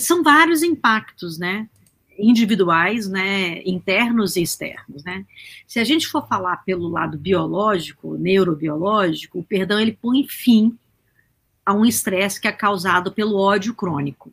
são 0.00 0.22
vários 0.22 0.62
impactos, 0.62 1.38
né? 1.38 1.68
individuais, 2.16 3.08
né, 3.08 3.60
internos 3.64 4.36
e 4.36 4.42
externos, 4.42 5.02
né? 5.02 5.26
Se 5.66 5.80
a 5.80 5.84
gente 5.84 6.06
for 6.06 6.26
falar 6.28 6.58
pelo 6.58 6.88
lado 6.88 7.18
biológico, 7.18 8.16
neurobiológico, 8.16 9.40
o 9.40 9.44
perdão 9.44 9.80
ele 9.80 9.98
põe 10.00 10.24
fim 10.28 10.78
a 11.66 11.74
um 11.74 11.84
estresse 11.84 12.40
que 12.40 12.46
é 12.46 12.52
causado 12.52 13.10
pelo 13.10 13.36
ódio 13.36 13.74
crônico. 13.74 14.32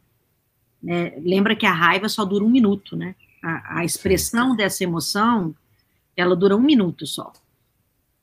Né? 0.81 1.13
Lembra 1.19 1.55
que 1.55 1.65
a 1.65 1.73
raiva 1.73 2.09
só 2.09 2.25
dura 2.25 2.43
um 2.43 2.49
minuto, 2.49 2.95
né? 2.95 3.15
A, 3.43 3.79
a 3.79 3.85
expressão 3.85 4.55
dessa 4.55 4.83
emoção, 4.83 5.55
ela 6.15 6.35
dura 6.35 6.55
um 6.55 6.61
minuto 6.61 7.05
só. 7.05 7.31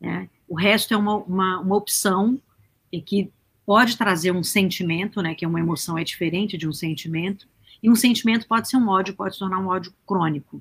Né? 0.01 0.29
O 0.49 0.55
resto 0.55 0.93
é 0.93 0.97
uma, 0.97 1.17
uma, 1.17 1.61
uma 1.61 1.77
opção 1.77 2.41
que 3.07 3.31
pode 3.65 3.97
trazer 3.97 4.33
um 4.33 4.43
sentimento, 4.43 5.23
né? 5.23 5.35
Que 5.35 5.47
uma 5.47 5.61
emoção 5.61 5.97
é 5.97 6.03
diferente 6.03 6.57
de 6.57 6.67
um 6.67 6.73
sentimento. 6.73 7.47
E 7.83 7.89
um 7.89 7.95
sentimento 7.95 8.47
pode 8.49 8.69
ser 8.69 8.77
um 8.77 8.89
ódio, 8.89 9.15
pode 9.15 9.35
se 9.35 9.39
tornar 9.39 9.59
um 9.59 9.69
ódio 9.69 9.93
crônico. 10.05 10.61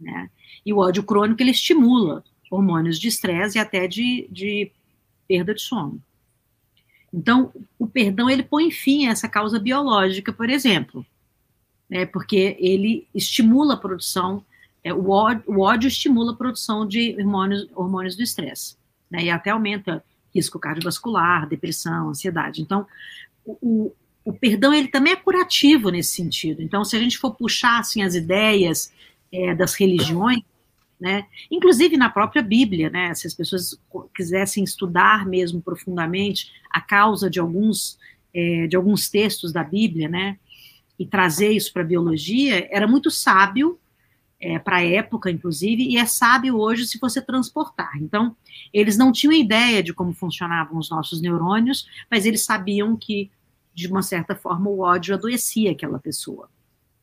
Né? 0.00 0.28
E 0.66 0.72
o 0.72 0.78
ódio 0.78 1.04
crônico 1.04 1.40
ele 1.40 1.52
estimula 1.52 2.24
hormônios 2.50 2.98
de 2.98 3.06
estresse 3.06 3.56
e 3.56 3.60
até 3.60 3.86
de, 3.86 4.26
de 4.30 4.72
perda 5.28 5.54
de 5.54 5.62
sono. 5.62 6.02
Então, 7.14 7.52
o 7.78 7.86
perdão 7.86 8.28
ele 8.28 8.42
põe 8.42 8.70
fim 8.70 9.06
a 9.06 9.12
essa 9.12 9.28
causa 9.28 9.58
biológica, 9.58 10.32
por 10.32 10.50
exemplo 10.50 11.06
né, 11.92 12.06
porque 12.06 12.56
ele 12.58 13.06
estimula 13.14 13.74
a 13.74 13.76
produção, 13.76 14.42
é, 14.82 14.94
o, 14.94 15.10
ódio, 15.10 15.42
o, 15.46 15.60
ódio, 15.60 15.88
estimula 15.88 16.32
a 16.32 16.34
produção 16.34 16.88
de 16.88 17.14
hormônios, 17.18 17.68
hormônios 17.74 18.16
do 18.16 18.22
estresse, 18.22 18.78
né, 19.10 19.24
e 19.24 19.30
até 19.30 19.50
aumenta 19.50 20.02
risco 20.34 20.58
cardiovascular, 20.58 21.46
depressão, 21.46 22.08
ansiedade. 22.08 22.62
Então, 22.62 22.86
o, 23.44 23.58
o, 23.60 23.94
o, 24.24 24.32
perdão 24.32 24.72
ele 24.72 24.88
também 24.88 25.12
é 25.12 25.16
curativo 25.16 25.90
nesse 25.90 26.16
sentido. 26.16 26.62
Então, 26.62 26.82
se 26.82 26.96
a 26.96 26.98
gente 26.98 27.18
for 27.18 27.34
puxar 27.34 27.80
assim, 27.80 28.02
as 28.02 28.14
ideias 28.14 28.90
é, 29.30 29.54
das 29.54 29.74
religiões, 29.74 30.40
Né? 30.98 31.26
Inclusive 31.50 31.96
na 31.96 32.08
própria 32.08 32.40
Bíblia, 32.40 32.88
né? 32.88 33.12
Se 33.14 33.26
as 33.26 33.34
pessoas 33.34 33.76
quisessem 34.14 34.62
estudar 34.62 35.26
mesmo 35.26 35.60
profundamente 35.60 36.52
a 36.70 36.80
causa 36.80 37.28
de 37.28 37.40
alguns 37.40 37.98
é, 38.32 38.68
de 38.68 38.76
alguns 38.76 39.10
textos 39.10 39.52
da 39.52 39.64
Bíblia, 39.64 40.08
né? 40.08 40.38
E 41.02 41.06
trazer 41.06 41.50
isso 41.50 41.72
para 41.72 41.82
a 41.82 41.84
biologia, 41.84 42.68
era 42.70 42.86
muito 42.86 43.10
sábio 43.10 43.76
é, 44.38 44.56
para 44.56 44.76
a 44.76 44.84
época, 44.84 45.32
inclusive, 45.32 45.82
e 45.82 45.96
é 45.96 46.06
sábio 46.06 46.56
hoje 46.56 46.86
se 46.86 46.96
você 46.96 47.20
transportar. 47.20 47.90
Então, 47.96 48.36
eles 48.72 48.96
não 48.96 49.10
tinham 49.10 49.32
ideia 49.32 49.82
de 49.82 49.92
como 49.92 50.12
funcionavam 50.12 50.78
os 50.78 50.88
nossos 50.88 51.20
neurônios, 51.20 51.88
mas 52.08 52.24
eles 52.24 52.44
sabiam 52.44 52.96
que, 52.96 53.32
de 53.74 53.88
uma 53.88 54.00
certa 54.00 54.36
forma, 54.36 54.70
o 54.70 54.78
ódio 54.78 55.12
adoecia 55.12 55.72
aquela 55.72 55.98
pessoa. 55.98 56.48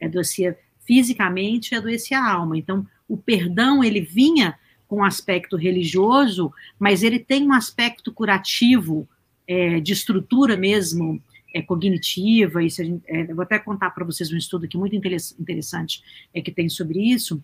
Adoecia 0.02 0.58
fisicamente 0.86 1.74
e 1.74 1.78
adoecia 1.78 2.20
a 2.20 2.32
alma. 2.32 2.58
Então, 2.58 2.88
o 3.06 3.18
perdão, 3.18 3.84
ele 3.84 4.00
vinha 4.00 4.58
com 4.88 5.00
um 5.00 5.04
aspecto 5.04 5.58
religioso, 5.58 6.54
mas 6.80 7.04
ele 7.04 7.20
tem 7.20 7.46
um 7.46 7.52
aspecto 7.52 8.14
curativo, 8.14 9.06
é, 9.46 9.82
de 9.82 9.92
estrutura 9.92 10.56
mesmo, 10.56 11.22
é, 11.54 11.62
cognitiva, 11.62 12.64
e 12.64 12.70
gente, 12.70 13.02
é, 13.08 13.26
vou 13.34 13.44
até 13.44 13.60
contar 13.60 13.90
para 13.92 14.06
vocês 14.06 14.32
um 14.32 14.38
estudo 14.38 14.66
aqui 14.66 14.78
muito 14.78 14.96
interessante 14.96 16.04
é, 16.34 16.42
que 16.42 16.52
tem 16.52 16.70
sobre 16.70 17.00
isso, 17.00 17.44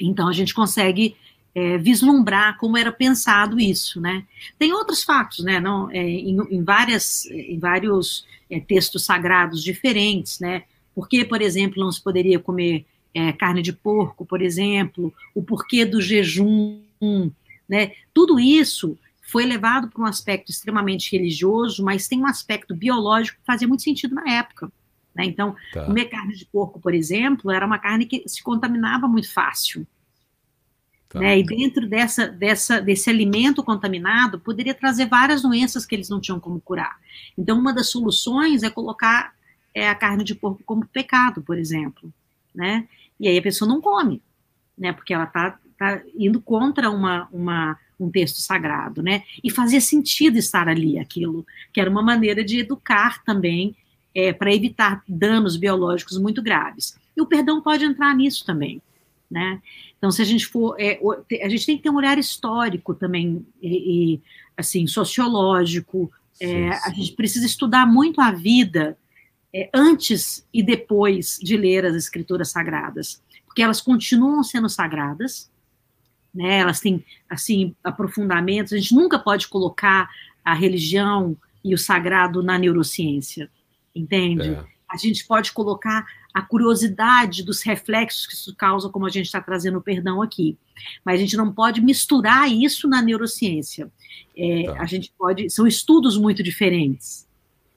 então 0.00 0.28
a 0.28 0.32
gente 0.32 0.54
consegue 0.54 1.16
é, 1.54 1.76
vislumbrar 1.76 2.56
como 2.58 2.76
era 2.78 2.90
pensado 2.90 3.60
isso, 3.60 4.00
né? 4.00 4.24
Tem 4.58 4.72
outros 4.72 5.02
fatos, 5.02 5.44
né? 5.44 5.60
Não, 5.60 5.90
é, 5.90 6.02
em, 6.02 6.38
em, 6.50 6.64
várias, 6.64 7.26
em 7.26 7.58
vários 7.58 8.26
é, 8.50 8.58
textos 8.58 9.04
sagrados 9.04 9.62
diferentes, 9.62 10.40
né? 10.40 10.64
Por 10.94 11.08
que, 11.08 11.24
por 11.24 11.42
exemplo, 11.42 11.82
não 11.82 11.92
se 11.92 12.02
poderia 12.02 12.38
comer 12.38 12.86
é, 13.14 13.32
carne 13.32 13.62
de 13.62 13.72
porco, 13.72 14.24
por 14.24 14.40
exemplo? 14.40 15.12
O 15.34 15.42
porquê 15.42 15.84
do 15.84 16.00
jejum, 16.00 16.80
né? 17.68 17.92
Tudo 18.14 18.40
isso 18.40 18.98
foi 19.32 19.46
levado 19.46 19.88
para 19.88 20.02
um 20.02 20.04
aspecto 20.04 20.50
extremamente 20.50 21.10
religioso, 21.10 21.82
mas 21.82 22.06
tem 22.06 22.20
um 22.20 22.26
aspecto 22.26 22.76
biológico 22.76 23.38
que 23.38 23.46
fazia 23.46 23.66
muito 23.66 23.82
sentido 23.82 24.14
na 24.14 24.30
época. 24.30 24.70
Né? 25.14 25.24
Então, 25.24 25.56
tá. 25.72 25.86
comer 25.86 26.04
carne 26.04 26.34
de 26.34 26.44
porco, 26.44 26.78
por 26.78 26.92
exemplo, 26.92 27.50
era 27.50 27.64
uma 27.64 27.78
carne 27.78 28.04
que 28.04 28.22
se 28.28 28.42
contaminava 28.42 29.08
muito 29.08 29.32
fácil. 29.32 29.86
Tá. 31.08 31.20
Né? 31.20 31.38
E 31.38 31.42
dentro 31.42 31.88
dessa, 31.88 32.28
dessa, 32.28 32.78
desse 32.78 33.08
alimento 33.08 33.64
contaminado, 33.64 34.38
poderia 34.38 34.74
trazer 34.74 35.06
várias 35.06 35.40
doenças 35.40 35.86
que 35.86 35.94
eles 35.94 36.10
não 36.10 36.20
tinham 36.20 36.38
como 36.38 36.60
curar. 36.60 36.98
Então, 37.36 37.58
uma 37.58 37.72
das 37.72 37.88
soluções 37.88 38.62
é 38.62 38.68
colocar 38.68 39.32
é, 39.74 39.88
a 39.88 39.94
carne 39.94 40.24
de 40.24 40.34
porco 40.34 40.62
como 40.66 40.86
pecado, 40.86 41.40
por 41.40 41.56
exemplo. 41.56 42.12
Né? 42.54 42.86
E 43.18 43.28
aí 43.28 43.38
a 43.38 43.42
pessoa 43.42 43.66
não 43.66 43.80
come, 43.80 44.20
né? 44.76 44.92
porque 44.92 45.14
ela 45.14 45.24
está 45.24 45.58
tá 45.78 46.02
indo 46.14 46.38
contra 46.38 46.90
uma, 46.90 47.28
uma 47.32 47.78
um 48.04 48.10
texto 48.10 48.36
sagrado, 48.36 49.02
né? 49.02 49.22
E 49.42 49.50
fazia 49.50 49.80
sentido 49.80 50.36
estar 50.36 50.68
ali 50.68 50.98
aquilo, 50.98 51.46
que 51.72 51.80
era 51.80 51.90
uma 51.90 52.02
maneira 52.02 52.44
de 52.44 52.60
educar 52.60 53.22
também 53.24 53.74
é, 54.14 54.32
para 54.32 54.54
evitar 54.54 55.02
danos 55.08 55.56
biológicos 55.56 56.18
muito 56.18 56.42
graves. 56.42 56.96
E 57.16 57.20
o 57.20 57.26
perdão 57.26 57.60
pode 57.60 57.84
entrar 57.84 58.14
nisso 58.14 58.44
também, 58.44 58.80
né? 59.30 59.60
Então, 59.96 60.10
se 60.10 60.20
a 60.20 60.24
gente 60.24 60.46
for, 60.46 60.76
é, 60.78 60.98
a 61.42 61.48
gente 61.48 61.66
tem 61.66 61.76
que 61.76 61.82
ter 61.82 61.90
um 61.90 61.96
olhar 61.96 62.18
histórico 62.18 62.94
também 62.94 63.46
e, 63.62 64.14
e 64.14 64.20
assim 64.56 64.86
sociológico. 64.86 66.10
É, 66.40 66.70
a 66.70 66.90
gente 66.90 67.12
precisa 67.12 67.46
estudar 67.46 67.86
muito 67.86 68.20
a 68.20 68.32
vida 68.32 68.98
é, 69.54 69.68
antes 69.72 70.46
e 70.52 70.62
depois 70.62 71.38
de 71.40 71.56
ler 71.56 71.84
as 71.84 71.94
escrituras 71.94 72.50
sagradas, 72.50 73.22
porque 73.46 73.62
elas 73.62 73.80
continuam 73.80 74.42
sendo 74.42 74.68
sagradas, 74.68 75.50
né? 76.34 76.58
Elas 76.58 76.80
têm 76.80 77.04
assim 77.28 77.74
aprofundamentos. 77.82 78.72
A 78.72 78.76
gente 78.76 78.94
nunca 78.94 79.18
pode 79.18 79.48
colocar 79.48 80.08
a 80.44 80.54
religião 80.54 81.36
e 81.64 81.74
o 81.74 81.78
sagrado 81.78 82.42
na 82.42 82.58
neurociência, 82.58 83.50
entende? 83.94 84.50
É. 84.50 84.64
A 84.88 84.96
gente 84.96 85.26
pode 85.26 85.52
colocar 85.52 86.04
a 86.34 86.42
curiosidade 86.42 87.42
dos 87.42 87.62
reflexos 87.62 88.26
que 88.26 88.34
isso 88.34 88.54
causa, 88.56 88.88
como 88.88 89.06
a 89.06 89.10
gente 89.10 89.26
está 89.26 89.40
trazendo 89.40 89.78
o 89.78 89.82
perdão 89.82 90.22
aqui. 90.22 90.56
Mas 91.04 91.16
a 91.16 91.22
gente 91.22 91.36
não 91.36 91.52
pode 91.52 91.80
misturar 91.80 92.50
isso 92.50 92.88
na 92.88 93.02
neurociência. 93.02 93.90
É, 94.36 94.64
tá. 94.64 94.82
A 94.82 94.86
gente 94.86 95.12
pode. 95.16 95.50
São 95.50 95.66
estudos 95.66 96.16
muito 96.16 96.42
diferentes. 96.42 97.26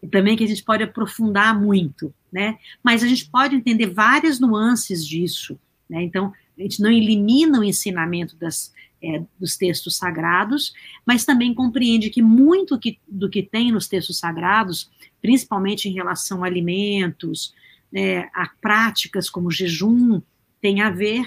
E 0.01 0.07
também 0.07 0.35
que 0.35 0.43
a 0.43 0.47
gente 0.47 0.63
pode 0.63 0.83
aprofundar 0.83 1.59
muito, 1.59 2.13
né? 2.31 2.57
Mas 2.83 3.03
a 3.03 3.07
gente 3.07 3.29
pode 3.29 3.55
entender 3.55 3.87
várias 3.87 4.39
nuances 4.39 5.05
disso. 5.05 5.59
Né? 5.89 6.03
Então, 6.03 6.33
a 6.57 6.61
gente 6.61 6.81
não 6.81 6.91
elimina 6.91 7.59
o 7.59 7.63
ensinamento 7.63 8.35
das, 8.35 8.73
é, 9.01 9.23
dos 9.39 9.55
textos 9.55 9.95
sagrados, 9.97 10.73
mas 11.05 11.25
também 11.25 11.53
compreende 11.53 12.09
que 12.09 12.21
muito 12.21 12.79
que, 12.79 12.99
do 13.07 13.29
que 13.29 13.43
tem 13.43 13.71
nos 13.71 13.87
textos 13.87 14.17
sagrados, 14.17 14.89
principalmente 15.21 15.89
em 15.89 15.93
relação 15.93 16.43
a 16.43 16.47
alimentos, 16.47 17.53
né, 17.91 18.29
a 18.33 18.49
práticas 18.61 19.29
como 19.29 19.51
jejum, 19.51 20.21
tem 20.61 20.81
a 20.81 20.89
ver 20.89 21.25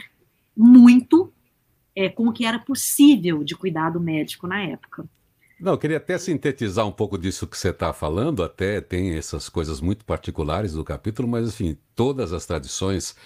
muito 0.57 1.33
é, 1.95 2.09
com 2.09 2.29
o 2.29 2.33
que 2.33 2.45
era 2.45 2.59
possível 2.59 3.45
de 3.45 3.55
cuidado 3.55 4.01
médico 4.01 4.47
na 4.47 4.63
época. 4.63 5.09
Não, 5.61 5.73
eu 5.73 5.79
queria 5.79 5.97
até 5.97 6.17
sintetizar 6.17 6.87
um 6.87 6.93
pouco 6.93 7.19
disso 7.19 7.47
que 7.47 7.59
você 7.59 7.71
está 7.71 7.93
falando, 7.93 8.45
até 8.45 8.81
tem 8.81 9.15
essas 9.15 9.49
coisas 9.49 9.81
muito 9.81 10.05
particulares 10.05 10.73
do 10.73 10.85
capítulo, 10.85 11.27
mas, 11.27 11.49
enfim, 11.49 11.77
todas 11.97 12.33
as 12.33 12.47
tradições 12.47 13.17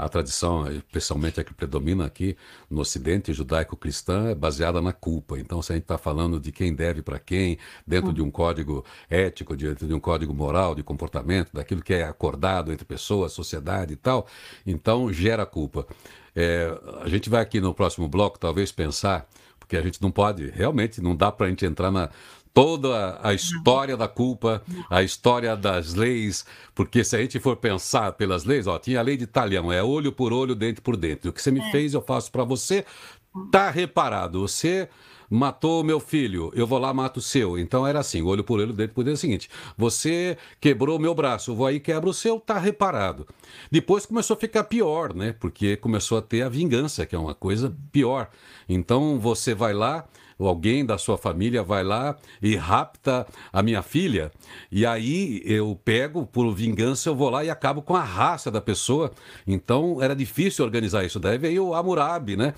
a 0.00 0.08
tradição, 0.08 0.70
especialmente 0.72 1.38
a 1.38 1.44
que 1.44 1.52
predomina 1.52 2.06
aqui 2.06 2.36
no 2.70 2.80
Ocidente 2.80 3.32
judaico-cristã, 3.32 4.30
é 4.30 4.34
baseada 4.34 4.80
na 4.80 4.92
culpa. 4.92 5.38
Então, 5.38 5.60
se 5.60 5.72
a 5.72 5.74
gente 5.74 5.84
está 5.84 5.98
falando 5.98 6.40
de 6.40 6.50
quem 6.50 6.74
deve 6.74 7.02
para 7.02 7.18
quem, 7.18 7.58
dentro 7.86 8.12
de 8.12 8.22
um 8.22 8.30
código 8.30 8.84
ético, 9.10 9.54
dentro 9.54 9.86
de 9.86 9.92
um 9.92 10.00
código 10.00 10.32
moral, 10.32 10.74
de 10.74 10.82
comportamento, 10.82 11.50
daquilo 11.52 11.82
que 11.82 11.92
é 11.92 12.04
acordado 12.04 12.72
entre 12.72 12.84
pessoas, 12.84 13.32
sociedade 13.32 13.92
e 13.92 13.96
tal, 13.96 14.26
então 14.66 15.12
gera 15.12 15.44
culpa. 15.44 15.86
É, 16.34 16.72
a 17.02 17.08
gente 17.08 17.28
vai 17.28 17.42
aqui 17.42 17.60
no 17.60 17.74
próximo 17.74 18.08
bloco 18.08 18.38
talvez 18.38 18.72
pensar, 18.72 19.28
porque 19.58 19.76
a 19.76 19.82
gente 19.82 20.00
não 20.00 20.10
pode, 20.10 20.48
realmente 20.50 21.00
não 21.00 21.14
dá 21.14 21.30
para 21.30 21.46
a 21.46 21.48
gente 21.48 21.66
entrar 21.66 21.90
na, 21.90 22.08
toda 22.52 23.18
a 23.22 23.32
história 23.32 23.96
da 23.96 24.08
culpa, 24.08 24.62
a 24.88 25.02
história 25.02 25.56
das 25.56 25.94
leis, 25.94 26.44
porque 26.74 27.04
se 27.04 27.16
a 27.16 27.20
gente 27.20 27.38
for 27.38 27.56
pensar 27.56 28.12
pelas 28.12 28.44
leis, 28.44 28.66
ó, 28.66 28.78
tinha 28.78 28.98
a 28.98 29.02
lei 29.02 29.16
de 29.16 29.26
talhão, 29.26 29.72
é 29.72 29.82
olho 29.82 30.12
por 30.12 30.32
olho, 30.32 30.54
dente 30.54 30.80
por 30.80 30.96
dente. 30.96 31.28
O 31.28 31.32
que 31.32 31.40
você 31.40 31.50
me 31.50 31.60
é. 31.60 31.70
fez, 31.70 31.94
eu 31.94 32.02
faço 32.02 32.30
para 32.30 32.44
você, 32.44 32.84
tá 33.50 33.70
reparado. 33.70 34.40
Você 34.40 34.88
matou 35.30 35.84
meu 35.84 36.00
filho, 36.00 36.50
eu 36.54 36.66
vou 36.66 36.78
lá 36.78 36.92
mato 36.92 37.18
o 37.18 37.22
seu. 37.22 37.56
Então 37.56 37.86
era 37.86 38.00
assim, 38.00 38.20
olho 38.20 38.42
por 38.42 38.58
olho, 38.58 38.72
dente 38.72 38.92
por 38.92 39.04
dente 39.04 39.12
é 39.12 39.14
o 39.14 39.18
seguinte: 39.18 39.50
você 39.78 40.36
quebrou 40.60 40.98
meu 40.98 41.14
braço, 41.14 41.52
eu 41.52 41.54
vou 41.54 41.66
aí 41.66 41.78
quebra 41.78 42.10
o 42.10 42.14
seu, 42.14 42.40
tá 42.40 42.58
reparado. 42.58 43.26
Depois 43.70 44.04
começou 44.04 44.34
a 44.34 44.40
ficar 44.40 44.64
pior, 44.64 45.14
né? 45.14 45.32
Porque 45.38 45.76
começou 45.76 46.18
a 46.18 46.22
ter 46.22 46.42
a 46.42 46.48
vingança, 46.48 47.06
que 47.06 47.14
é 47.14 47.18
uma 47.18 47.34
coisa 47.34 47.74
pior. 47.92 48.28
Então 48.68 49.20
você 49.20 49.54
vai 49.54 49.72
lá, 49.72 50.04
ou 50.40 50.48
alguém 50.48 50.86
da 50.86 50.96
sua 50.96 51.18
família 51.18 51.62
vai 51.62 51.84
lá 51.84 52.16
e 52.40 52.56
rapta 52.56 53.26
a 53.52 53.62
minha 53.62 53.82
filha, 53.82 54.32
e 54.72 54.86
aí 54.86 55.42
eu 55.44 55.78
pego, 55.84 56.24
por 56.24 56.50
vingança, 56.54 57.10
eu 57.10 57.14
vou 57.14 57.28
lá 57.28 57.44
e 57.44 57.50
acabo 57.50 57.82
com 57.82 57.94
a 57.94 58.02
raça 58.02 58.50
da 58.50 58.60
pessoa. 58.60 59.12
Então 59.46 60.02
era 60.02 60.16
difícil 60.16 60.64
organizar 60.64 61.04
isso. 61.04 61.20
Daí 61.20 61.36
veio 61.36 61.66
o 61.66 61.74
Hammurabi, 61.74 62.36
né? 62.36 62.54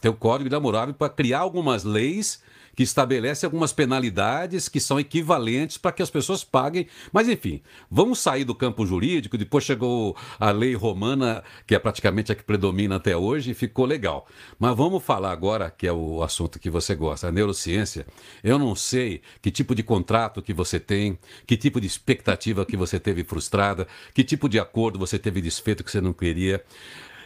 Tem 0.00 0.10
o 0.10 0.14
código 0.14 0.50
de 0.50 0.54
Hammurabi 0.54 0.92
para 0.92 1.08
criar 1.08 1.38
algumas 1.38 1.84
leis 1.84 2.42
que 2.74 2.82
estabelece 2.82 3.44
algumas 3.44 3.72
penalidades 3.72 4.68
que 4.68 4.80
são 4.80 4.98
equivalentes 4.98 5.76
para 5.76 5.92
que 5.92 6.02
as 6.02 6.10
pessoas 6.10 6.42
paguem. 6.44 6.86
Mas, 7.12 7.28
enfim, 7.28 7.62
vamos 7.90 8.18
sair 8.18 8.44
do 8.44 8.54
campo 8.54 8.86
jurídico. 8.86 9.36
Depois 9.36 9.64
chegou 9.64 10.16
a 10.38 10.50
lei 10.50 10.74
romana, 10.74 11.42
que 11.66 11.74
é 11.74 11.78
praticamente 11.78 12.32
a 12.32 12.34
que 12.34 12.42
predomina 12.42 12.96
até 12.96 13.16
hoje, 13.16 13.50
e 13.50 13.54
ficou 13.54 13.84
legal. 13.84 14.26
Mas 14.58 14.76
vamos 14.76 15.02
falar 15.02 15.32
agora, 15.32 15.70
que 15.70 15.86
é 15.86 15.92
o 15.92 16.22
assunto 16.22 16.58
que 16.58 16.70
você 16.70 16.94
gosta, 16.94 17.28
a 17.28 17.32
neurociência. 17.32 18.06
Eu 18.42 18.58
não 18.58 18.74
sei 18.74 19.20
que 19.40 19.50
tipo 19.50 19.74
de 19.74 19.82
contrato 19.82 20.42
que 20.42 20.52
você 20.52 20.80
tem, 20.80 21.18
que 21.46 21.56
tipo 21.56 21.80
de 21.80 21.86
expectativa 21.86 22.64
que 22.64 22.76
você 22.76 22.98
teve 22.98 23.24
frustrada, 23.24 23.86
que 24.14 24.24
tipo 24.24 24.48
de 24.48 24.58
acordo 24.58 24.98
você 24.98 25.18
teve 25.18 25.40
desfeito 25.40 25.84
que 25.84 25.90
você 25.90 26.00
não 26.00 26.12
queria 26.12 26.62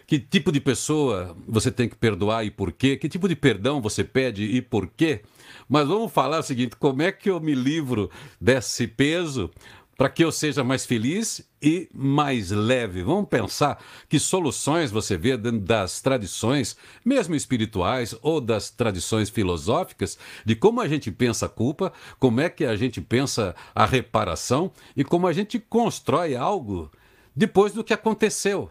que 0.07 0.19
tipo 0.19 0.53
de 0.53 0.61
pessoa 0.61 1.37
você 1.47 1.71
tem 1.71 1.89
que 1.89 1.97
perdoar 1.97 2.45
e 2.45 2.51
por 2.51 2.71
quê, 2.71 2.97
que 2.97 3.09
tipo 3.09 3.29
de 3.29 3.35
perdão 3.35 3.81
você 3.81 4.05
pede 4.05 4.45
e 4.45 4.63
por 4.63 4.87
quê. 4.87 5.23
Mas 5.69 5.89
vamos 5.89 6.13
falar 6.13 6.39
o 6.39 6.43
seguinte: 6.43 6.77
como 6.77 7.03
é 7.03 7.11
que 7.11 7.29
eu 7.29 7.41
me 7.41 7.55
livro 7.55 8.11
desse 8.41 8.87
peso 8.87 9.51
para 9.97 10.11
que 10.11 10.23
eu 10.23 10.31
seja 10.31 10.63
mais 10.63 10.85
feliz 10.85 11.41
e 11.61 11.89
mais 11.93 12.51
leve. 12.51 13.03
Vamos 13.03 13.29
pensar 13.29 13.83
que 14.09 14.19
soluções 14.19 14.91
você 14.91 15.17
vê 15.17 15.37
dentro 15.37 15.61
das 15.61 16.03
tradições, 16.03 16.77
mesmo 17.05 17.35
espirituais 17.35 18.15
ou 18.21 18.41
das 18.41 18.71
tradições 18.71 19.31
filosóficas, 19.31 20.19
de 20.45 20.55
como 20.55 20.81
a 20.81 20.89
gente 20.89 21.11
pensa 21.11 21.47
a 21.47 21.49
culpa, 21.49 21.93
como 22.19 22.41
é 22.41 22.51
que 22.51 22.65
a 22.65 22.77
gente 22.77 23.01
pensa 23.01 23.55
a 23.75 23.87
reparação 23.87 24.71
e 24.95 25.03
como 25.03 25.27
a 25.27 25.33
gente 25.33 25.59
constrói 25.59 26.37
algo 26.37 26.91
depois 27.35 27.73
do 27.73 27.83
que 27.83 27.95
aconteceu. 27.95 28.71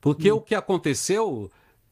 Porque 0.00 0.32
hum. 0.32 0.36
o 0.36 0.40
que 0.40 0.54
aconteceu 0.54 1.50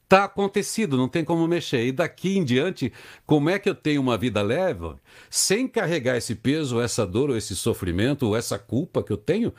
Está 0.09 0.25
acontecido, 0.25 0.97
não 0.97 1.07
tem 1.07 1.23
como 1.23 1.47
mexer. 1.47 1.87
E 1.87 1.93
daqui 1.93 2.39
em 2.39 2.43
diante, 2.43 2.91
como 3.27 3.51
é 3.51 3.59
que 3.59 3.69
eu 3.69 3.75
tenho 3.75 4.01
uma 4.01 4.17
vida 4.17 4.41
leve 4.41 4.95
sem 5.29 5.69
carregar 5.69 6.17
esse 6.17 6.35
peso, 6.35 6.81
essa 6.81 7.07
dor, 7.07 7.29
ou 7.29 7.37
esse 7.37 7.55
sofrimento, 7.55 8.27
ou 8.27 8.35
essa 8.35 8.59
culpa 8.59 9.03
que 9.03 9.13
eu 9.13 9.19
tenho 9.19 9.53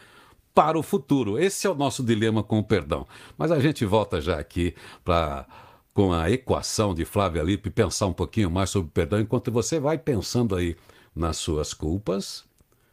para 0.51 0.75
o 0.75 0.81
futuro? 0.81 1.37
Esse 1.37 1.67
é 1.67 1.69
o 1.69 1.75
nosso 1.75 2.03
dilema 2.03 2.41
com 2.41 2.57
o 2.57 2.63
perdão. 2.63 3.05
Mas 3.37 3.51
a 3.51 3.59
gente 3.59 3.85
volta 3.85 4.19
já 4.19 4.39
aqui 4.39 4.73
para 5.05 5.45
com 5.93 6.11
a 6.11 6.31
equação 6.31 6.95
de 6.95 7.05
Flávia 7.05 7.43
Lippe 7.43 7.69
pensar 7.69 8.07
um 8.07 8.13
pouquinho 8.13 8.49
mais 8.49 8.71
sobre 8.71 8.89
o 8.89 8.91
perdão, 8.91 9.19
enquanto 9.19 9.51
você 9.51 9.79
vai 9.79 9.99
pensando 9.99 10.55
aí 10.55 10.75
nas 11.15 11.37
suas 11.37 11.75
culpas. 11.75 12.43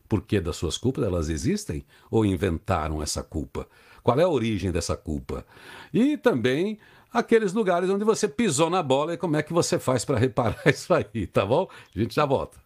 Por 0.07 0.21
que 0.21 0.41
das 0.41 0.57
suas 0.57 0.77
culpas? 0.77 1.05
Elas 1.05 1.31
existem 1.31 1.87
ou 2.11 2.27
inventaram 2.27 3.03
essa 3.03 3.23
culpa? 3.23 3.67
Qual 4.07 4.21
é 4.21 4.23
a 4.23 4.29
origem 4.29 4.71
dessa 4.71 4.97
culpa? 4.97 5.45
E 5.93 6.17
também 6.17 6.79
aqueles 7.13 7.53
lugares 7.53 7.91
onde 7.91 8.05
você 8.05 8.29
pisou 8.29 8.71
na 8.71 8.81
bola 8.81 9.15
e 9.15 9.17
como 9.17 9.35
é 9.35 9.43
que 9.43 9.53
você 9.53 9.81
faz 9.81 10.05
para 10.05 10.17
reparar 10.17 10.63
isso 10.71 10.95
aí, 10.95 11.27
tá 11.27 11.45
bom? 11.45 11.69
A 11.93 11.99
gente 11.99 12.15
já 12.15 12.25
volta. 12.25 12.57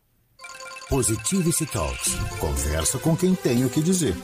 Positivity 0.91 1.65
Talks. 1.65 2.13
Conversa 2.39 2.99
com 2.99 3.17
quem 3.17 3.35
tem 3.35 3.65
o 3.65 3.71
que 3.71 3.81
dizer. 3.81 4.15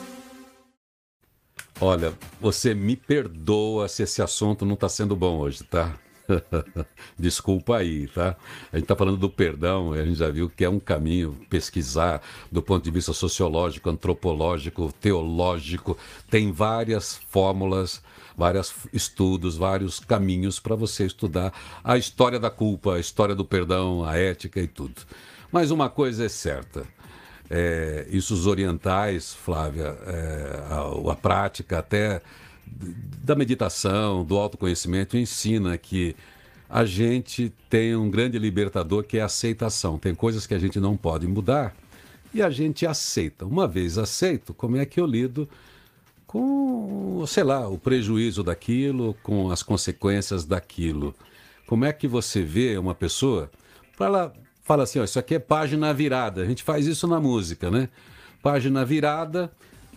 Olha, 1.81 2.13
você 2.39 2.75
me 2.75 2.97
perdoa 2.97 3.89
se 3.89 4.03
esse 4.03 4.21
assunto 4.21 4.67
não 4.67 4.75
está 4.75 4.91
sendo 4.91 5.17
bom 5.17 5.39
hoje, 5.39 5.65
tá? 5.65 5.99
Desculpa 7.19 7.77
aí, 7.77 8.09
tá? 8.09 8.37
A 8.73 8.77
gente 8.77 8.85
está 8.85 8.97
falando 8.97 9.17
do 9.17 9.31
perdão, 9.31 9.93
a 9.93 10.05
gente 10.05 10.19
já 10.19 10.29
viu 10.29 10.49
que 10.49 10.65
é 10.65 10.69
um 10.69 10.81
caminho 10.81 11.39
pesquisar 11.49 12.21
do 12.51 12.63
ponto 12.63 12.85
de 12.85 12.91
vista 12.91 13.13
sociológico, 13.13 13.91
antropológico, 13.91 14.93
teológico, 15.01 15.97
tem 16.31 16.53
várias 16.53 17.21
fórmulas 17.29 18.03
vários 18.37 18.75
estudos, 18.93 19.57
vários 19.57 19.99
caminhos 19.99 20.61
para 20.61 20.77
você 20.77 21.07
estudar 21.07 21.53
a 21.83 21.97
história 21.97 22.39
da 22.39 22.51
culpa, 22.51 22.97
a 22.97 23.01
história 23.01 23.35
do 23.35 23.45
perdão, 23.45 24.05
a 24.05 24.17
ética 24.17 24.61
e 24.61 24.67
tudo. 24.67 25.01
Mas 25.51 25.71
uma 25.71 25.89
coisa 25.89 26.27
é 26.27 26.29
certa. 26.29 26.85
É, 27.49 28.07
isso 28.11 28.35
os 28.35 28.47
orientais, 28.47 29.33
Flávia, 29.33 29.97
é, 30.07 30.61
a, 30.69 31.13
a 31.13 31.17
prática 31.17 31.79
até 31.79 32.21
da 33.23 33.35
meditação, 33.35 34.25
do 34.25 34.37
autoconhecimento, 34.37 35.17
ensina 35.17 35.77
que 35.77 36.15
a 36.69 36.85
gente 36.85 37.53
tem 37.71 37.95
um 37.95 38.11
grande 38.11 38.39
libertador 38.39 39.05
que 39.05 39.19
é 39.19 39.23
a 39.23 39.27
aceitação. 39.27 39.99
Tem 39.99 40.15
coisas 40.15 40.47
que 40.47 40.55
a 40.55 40.59
gente 40.59 40.81
não 40.81 40.97
pode 40.97 41.27
mudar 41.27 41.75
e 42.35 42.43
a 42.43 42.51
gente 42.51 42.87
aceita. 42.87 43.47
Uma 43.47 43.67
vez 43.67 43.99
aceito, 43.99 44.53
como 44.53 44.77
é 44.77 44.85
que 44.85 45.01
eu 45.01 45.07
lido 45.07 45.49
com, 46.27 47.25
sei 47.27 47.45
lá, 47.45 47.69
o 47.69 47.79
prejuízo 47.79 48.43
daquilo, 48.43 49.17
com 49.23 49.51
as 49.51 49.63
consequências 49.63 50.45
daquilo. 50.45 51.15
Como 51.67 51.85
é 51.85 51.93
que 51.93 52.07
você 52.07 52.43
vê 52.43 52.77
uma 52.77 52.95
pessoa, 52.95 53.51
fala, 53.93 54.33
fala 54.63 54.83
assim, 54.83 54.99
ó, 54.99 55.05
isso 55.05 55.19
aqui 55.19 55.37
é 55.37 55.39
página 55.39 55.95
virada. 55.95 56.43
A 56.43 56.45
gente 56.45 56.63
faz 56.63 56.87
isso 56.87 57.07
na 57.07 57.21
música, 57.21 57.71
né? 57.71 57.89
Página 58.43 58.85
virada, 58.85 59.51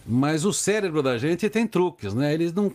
mas 0.10 0.44
o 0.44 0.51
cérebro 0.51 1.04
da 1.04 1.20
gente 1.20 1.48
tem 1.50 1.68
truques, 1.68 2.16
né? 2.16 2.34
Eles 2.34 2.51
não, 2.51 2.74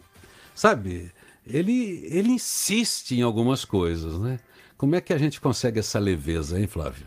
sabe? 0.54 1.10
Ele, 1.44 2.06
ele 2.08 2.30
insiste 2.30 3.16
em 3.16 3.22
algumas 3.22 3.64
coisas, 3.64 4.18
né? 4.20 4.38
Como 4.76 4.94
é 4.94 5.00
que 5.00 5.12
a 5.12 5.18
gente 5.18 5.40
consegue 5.40 5.80
essa 5.80 5.98
leveza, 5.98 6.60
hein, 6.60 6.68
Flávio? 6.68 7.06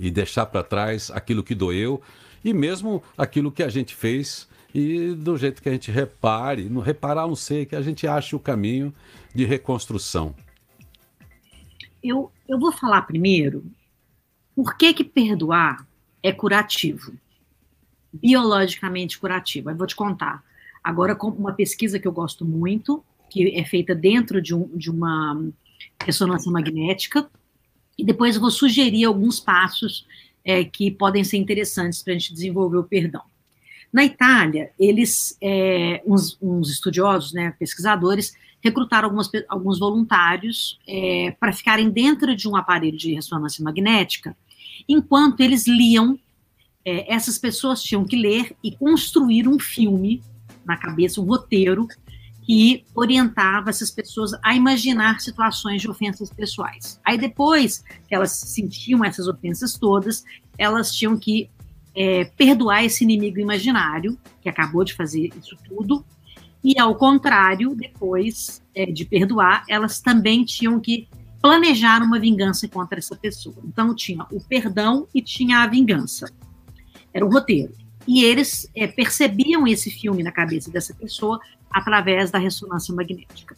E 0.00 0.10
deixar 0.10 0.46
para 0.46 0.62
trás 0.62 1.10
aquilo 1.10 1.42
que 1.42 1.54
doeu 1.54 2.00
e 2.42 2.54
mesmo 2.54 3.02
aquilo 3.16 3.52
que 3.52 3.62
a 3.62 3.68
gente 3.68 3.94
fez 3.94 4.48
e 4.74 5.14
do 5.14 5.36
jeito 5.36 5.62
que 5.62 5.68
a 5.68 5.72
gente 5.72 5.90
repare, 5.90 6.68
no 6.68 6.80
reparar 6.80 7.26
não 7.26 7.36
sei, 7.36 7.66
que 7.66 7.76
a 7.76 7.82
gente 7.82 8.06
ache 8.06 8.34
o 8.34 8.40
caminho 8.40 8.94
de 9.34 9.44
reconstrução. 9.44 10.34
Eu, 12.02 12.32
eu 12.48 12.58
vou 12.58 12.72
falar 12.72 13.02
primeiro 13.02 13.64
por 14.56 14.76
que, 14.78 14.94
que 14.94 15.04
perdoar 15.04 15.86
é 16.22 16.32
curativo, 16.32 17.12
biologicamente 18.12 19.18
curativo. 19.18 19.70
Eu 19.70 19.76
vou 19.76 19.86
te 19.86 19.96
contar. 19.96 20.42
Agora, 20.82 21.16
uma 21.22 21.52
pesquisa 21.52 21.98
que 21.98 22.08
eu 22.08 22.12
gosto 22.12 22.44
muito, 22.44 23.04
que 23.28 23.50
é 23.54 23.64
feita 23.64 23.94
dentro 23.94 24.40
de, 24.40 24.54
um, 24.54 24.68
de 24.74 24.90
uma 24.90 25.50
ressonância 26.02 26.50
magnética, 26.50 27.28
e 27.98 28.04
depois 28.04 28.36
eu 28.36 28.40
vou 28.40 28.50
sugerir 28.50 29.04
alguns 29.04 29.40
passos 29.40 30.06
é, 30.44 30.64
que 30.64 30.90
podem 30.90 31.24
ser 31.24 31.36
interessantes 31.36 32.02
para 32.02 32.12
a 32.12 32.18
gente 32.18 32.32
desenvolver 32.32 32.78
o 32.78 32.84
perdão. 32.84 33.22
Na 33.92 34.04
Itália, 34.04 34.70
eles, 34.78 35.36
é, 35.42 36.02
uns, 36.06 36.38
uns, 36.40 36.70
estudiosos, 36.70 37.32
né, 37.32 37.54
pesquisadores, 37.58 38.34
recrutaram 38.60 39.06
algumas, 39.06 39.30
alguns 39.48 39.78
voluntários 39.78 40.78
é, 40.86 41.34
para 41.38 41.52
ficarem 41.52 41.90
dentro 41.90 42.36
de 42.36 42.48
um 42.48 42.54
aparelho 42.54 42.96
de 42.96 43.14
ressonância 43.14 43.62
magnética, 43.64 44.36
enquanto 44.88 45.40
eles 45.40 45.66
liam. 45.66 46.18
É, 46.88 47.12
essas 47.12 47.36
pessoas 47.36 47.82
tinham 47.82 48.02
que 48.02 48.16
ler 48.16 48.56
e 48.64 48.74
construir 48.74 49.46
um 49.46 49.58
filme 49.58 50.22
na 50.64 50.74
cabeça, 50.74 51.20
um 51.20 51.24
roteiro 51.24 51.86
que 52.46 52.82
orientava 52.94 53.68
essas 53.68 53.90
pessoas 53.90 54.32
a 54.42 54.54
imaginar 54.54 55.20
situações 55.20 55.82
de 55.82 55.90
ofensas 55.90 56.32
pessoais. 56.32 56.98
Aí 57.04 57.18
depois 57.18 57.84
que 58.08 58.14
elas 58.14 58.32
sentiam 58.32 59.04
essas 59.04 59.28
ofensas 59.28 59.74
todas, 59.74 60.24
elas 60.56 60.90
tinham 60.90 61.14
que 61.18 61.50
é, 61.94 62.24
perdoar 62.24 62.82
esse 62.82 63.04
inimigo 63.04 63.38
imaginário, 63.38 64.18
que 64.40 64.48
acabou 64.48 64.82
de 64.82 64.94
fazer 64.94 65.30
isso 65.38 65.58
tudo, 65.68 66.02
e 66.64 66.78
ao 66.80 66.94
contrário, 66.94 67.74
depois 67.74 68.62
é, 68.74 68.86
de 68.86 69.04
perdoar, 69.04 69.62
elas 69.68 70.00
também 70.00 70.42
tinham 70.42 70.80
que 70.80 71.06
planejar 71.42 72.02
uma 72.02 72.18
vingança 72.18 72.66
contra 72.66 72.98
essa 72.98 73.14
pessoa. 73.14 73.56
Então 73.62 73.94
tinha 73.94 74.26
o 74.32 74.40
perdão 74.40 75.06
e 75.14 75.20
tinha 75.20 75.58
a 75.58 75.66
vingança. 75.66 76.32
Era 77.12 77.24
o 77.24 77.30
roteiro. 77.30 77.72
E 78.06 78.24
eles 78.24 78.70
é, 78.74 78.86
percebiam 78.86 79.66
esse 79.66 79.90
filme 79.90 80.22
na 80.22 80.32
cabeça 80.32 80.70
dessa 80.70 80.94
pessoa 80.94 81.40
através 81.70 82.30
da 82.30 82.38
ressonância 82.38 82.94
magnética. 82.94 83.56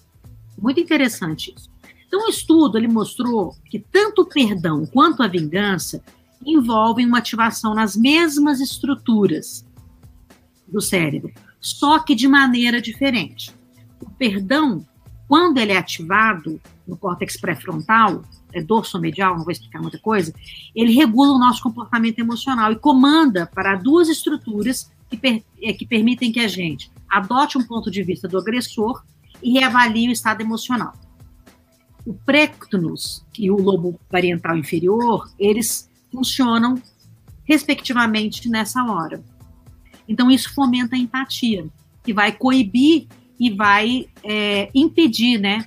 Muito 0.59 0.81
interessante 0.81 1.55
isso. 1.57 1.71
Então, 2.07 2.27
o 2.27 2.29
estudo 2.29 2.77
ele 2.77 2.89
mostrou 2.89 3.55
que 3.67 3.79
tanto 3.79 4.23
o 4.23 4.27
perdão 4.27 4.85
quanto 4.85 5.23
a 5.23 5.29
vingança 5.29 6.03
envolvem 6.45 7.07
uma 7.07 7.19
ativação 7.19 7.75
nas 7.75 7.97
mesmas 7.97 8.61
estruturas 8.61 9.65
do 10.67 10.81
cérebro, 10.81 11.33
só 11.61 12.01
que 12.01 12.15
de 12.15 12.27
maneira 12.27 12.81
diferente. 12.81 13.55
O 14.01 14.11
perdão, 14.11 14.85
quando 15.29 15.59
ele 15.59 15.73
é 15.73 15.79
ativado 15.79 16.61
no 16.87 16.97
córtex 16.97 17.39
pré-frontal, 17.39 18.23
é 18.53 18.63
dorso-medial, 18.63 19.37
não 19.37 19.45
vou 19.45 19.53
explicar 19.53 19.81
muita 19.81 19.99
coisa, 19.99 20.33
ele 20.75 20.93
regula 20.93 21.33
o 21.33 21.39
nosso 21.39 21.63
comportamento 21.63 22.19
emocional 22.19 22.73
e 22.73 22.77
comanda 22.77 23.47
para 23.47 23.77
duas 23.77 24.09
estruturas 24.09 24.91
que, 25.09 25.17
per, 25.17 25.43
é, 25.63 25.73
que 25.73 25.87
permitem 25.87 26.33
que 26.33 26.41
a 26.41 26.49
gente 26.49 26.91
adote 27.09 27.59
um 27.59 27.67
ponto 27.67 27.91
de 27.91 28.03
vista 28.03 28.29
do 28.29 28.39
agressor 28.39 29.03
e 29.43 29.59
reavalie 29.59 30.09
o 30.09 30.13
estado 30.13 30.41
emocional. 30.41 30.95
O 32.07 32.15
préctonus 32.15 33.25
e 33.39 33.51
o 33.51 33.57
lobo 33.57 33.99
parietal 34.09 34.57
inferior, 34.57 35.31
eles 35.39 35.91
funcionam 36.13 36.81
respectivamente 37.45 38.49
nessa 38.49 38.83
hora. 38.85 39.23
Então, 40.09 40.31
isso 40.31 40.55
fomenta 40.55 40.97
a 40.97 40.99
empatia, 40.99 41.67
que 42.03 42.13
vai 42.13 42.33
coibir 42.33 43.07
e 43.39 43.51
vai 43.51 44.09
é, 44.23 44.71
impedir 44.75 45.39
né, 45.39 45.67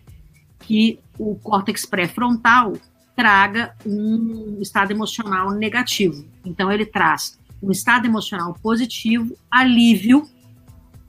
que 0.59 0.99
o 1.17 1.35
córtex 1.35 1.85
pré-frontal 1.85 2.73
traga 3.15 3.75
um 3.85 4.59
estado 4.61 4.91
emocional 4.91 5.51
negativo. 5.51 6.25
Então, 6.45 6.71
ele 6.71 6.85
traz 6.85 7.39
um 7.61 7.71
estado 7.71 8.05
emocional 8.05 8.53
positivo, 8.61 9.35
alívio 9.49 10.27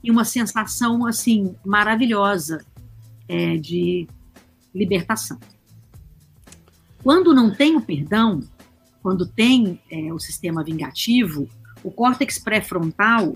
e 0.03 0.11
uma 0.11 0.23
sensação 0.23 1.05
assim 1.05 1.55
maravilhosa 1.65 2.63
é, 3.27 3.57
de 3.57 4.07
libertação. 4.73 5.39
Quando 7.03 7.33
não 7.33 7.53
tem 7.53 7.75
o 7.75 7.81
perdão, 7.81 8.41
quando 9.01 9.25
tem 9.25 9.81
é, 9.91 10.13
o 10.13 10.19
sistema 10.19 10.63
vingativo, 10.63 11.47
o 11.83 11.91
córtex 11.91 12.39
pré-frontal, 12.39 13.35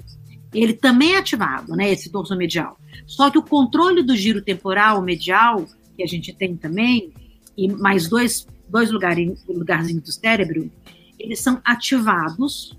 ele 0.54 0.74
também 0.74 1.14
é 1.14 1.20
ativado, 1.20 1.76
né, 1.76 1.92
esse 1.92 2.12
dorso 2.12 2.36
medial. 2.36 2.78
Só 3.06 3.30
que 3.30 3.38
o 3.38 3.44
controle 3.44 4.02
do 4.02 4.16
giro 4.16 4.42
temporal 4.42 5.02
medial, 5.02 5.66
que 6.00 6.04
a 6.04 6.08
gente 6.08 6.34
tem 6.34 6.56
também, 6.56 7.12
e 7.58 7.68
mais 7.68 8.08
dois, 8.08 8.48
dois 8.70 8.90
lugares, 8.90 9.44
lugarzinhos 9.46 10.04
do 10.04 10.12
cérebro, 10.14 10.72
eles 11.20 11.42
são 11.42 11.62
ativados 11.66 12.78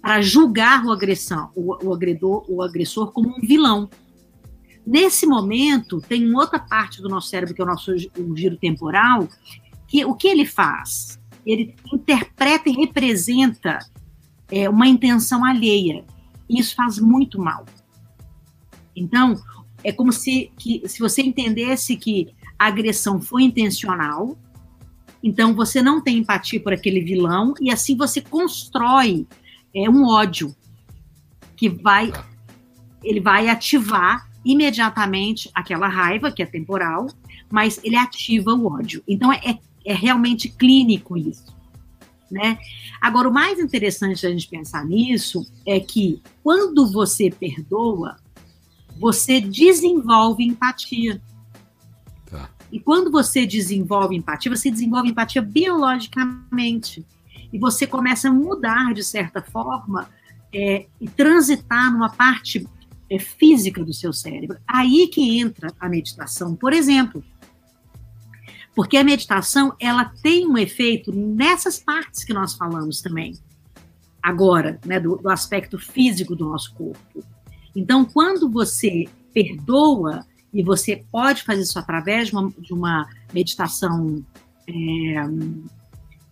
para 0.00 0.20
julgar 0.22 0.84
o 0.84 0.92
agressão, 0.92 1.50
o, 1.56 1.84
o 1.84 1.92
agredor, 1.92 2.44
o 2.48 2.62
agressor 2.62 3.10
como 3.10 3.28
um 3.28 3.40
vilão. 3.40 3.90
Nesse 4.86 5.26
momento, 5.26 6.00
tem 6.00 6.32
outra 6.34 6.60
parte 6.60 7.02
do 7.02 7.08
nosso 7.08 7.28
cérebro, 7.28 7.54
que 7.54 7.60
é 7.60 7.64
o 7.64 7.66
nosso 7.66 7.92
o 7.92 8.36
giro 8.36 8.56
temporal, 8.56 9.28
que 9.88 10.04
o 10.04 10.14
que 10.14 10.28
ele 10.28 10.46
faz? 10.46 11.20
ele 11.44 11.74
interpreta 11.92 12.68
e 12.68 12.72
representa 12.72 13.78
é, 14.50 14.68
uma 14.68 14.86
intenção 14.86 15.44
alheia. 15.44 16.04
E 16.48 16.60
isso 16.60 16.74
faz 16.74 16.98
muito 16.98 17.40
mal. 17.40 17.64
Então, 18.94 19.34
é 19.82 19.92
como 19.92 20.12
se, 20.12 20.52
que, 20.58 20.82
se 20.86 20.98
você 20.98 21.22
entendesse 21.22 21.96
que 21.96 22.28
a 22.60 22.66
agressão 22.66 23.18
foi 23.18 23.44
intencional, 23.44 24.36
então 25.22 25.54
você 25.54 25.80
não 25.80 25.98
tem 25.98 26.18
empatia 26.18 26.60
por 26.60 26.74
aquele 26.74 27.00
vilão 27.00 27.54
e 27.58 27.70
assim 27.70 27.96
você 27.96 28.20
constrói 28.20 29.26
é, 29.74 29.88
um 29.88 30.06
ódio 30.06 30.54
que 31.56 31.70
vai 31.70 32.12
ele 33.02 33.18
vai 33.18 33.48
ativar 33.48 34.28
imediatamente 34.44 35.50
aquela 35.54 35.88
raiva 35.88 36.30
que 36.30 36.42
é 36.42 36.46
temporal, 36.46 37.06
mas 37.50 37.80
ele 37.82 37.96
ativa 37.96 38.52
o 38.52 38.66
ódio. 38.70 39.02
Então 39.08 39.32
é, 39.32 39.58
é 39.82 39.94
realmente 39.94 40.50
clínico 40.50 41.16
isso. 41.16 41.56
Né? 42.30 42.58
Agora, 43.00 43.28
o 43.28 43.32
mais 43.32 43.58
interessante 43.58 44.22
da 44.22 44.30
gente 44.30 44.48
pensar 44.48 44.84
nisso 44.84 45.50
é 45.66 45.80
que 45.80 46.22
quando 46.42 46.86
você 46.92 47.30
perdoa, 47.30 48.18
você 48.98 49.40
desenvolve 49.40 50.44
empatia. 50.44 51.20
E 52.72 52.78
quando 52.78 53.10
você 53.10 53.46
desenvolve 53.46 54.16
empatia, 54.16 54.54
você 54.54 54.70
desenvolve 54.70 55.08
empatia 55.08 55.42
biologicamente. 55.42 57.04
E 57.52 57.58
você 57.58 57.86
começa 57.86 58.28
a 58.28 58.32
mudar, 58.32 58.94
de 58.94 59.02
certa 59.02 59.42
forma, 59.42 60.08
é, 60.52 60.86
e 61.00 61.08
transitar 61.08 61.92
numa 61.92 62.10
parte 62.10 62.66
é, 63.08 63.18
física 63.18 63.84
do 63.84 63.92
seu 63.92 64.12
cérebro. 64.12 64.58
Aí 64.66 65.08
que 65.08 65.38
entra 65.38 65.72
a 65.80 65.88
meditação, 65.88 66.54
por 66.54 66.72
exemplo. 66.72 67.24
Porque 68.74 68.96
a 68.96 69.04
meditação, 69.04 69.74
ela 69.80 70.04
tem 70.04 70.46
um 70.46 70.56
efeito 70.56 71.12
nessas 71.12 71.78
partes 71.78 72.22
que 72.22 72.32
nós 72.32 72.54
falamos 72.54 73.00
também. 73.00 73.34
Agora, 74.22 74.78
né, 74.84 75.00
do, 75.00 75.16
do 75.16 75.28
aspecto 75.28 75.78
físico 75.78 76.36
do 76.36 76.46
nosso 76.46 76.72
corpo. 76.74 77.24
Então, 77.74 78.04
quando 78.04 78.48
você 78.48 79.08
perdoa, 79.32 80.24
e 80.52 80.62
você 80.62 81.04
pode 81.10 81.42
fazer 81.42 81.62
isso 81.62 81.78
através 81.78 82.28
de 82.28 82.34
uma, 82.34 82.52
de 82.58 82.72
uma 82.72 83.08
meditação 83.32 84.24
é, 84.68 84.72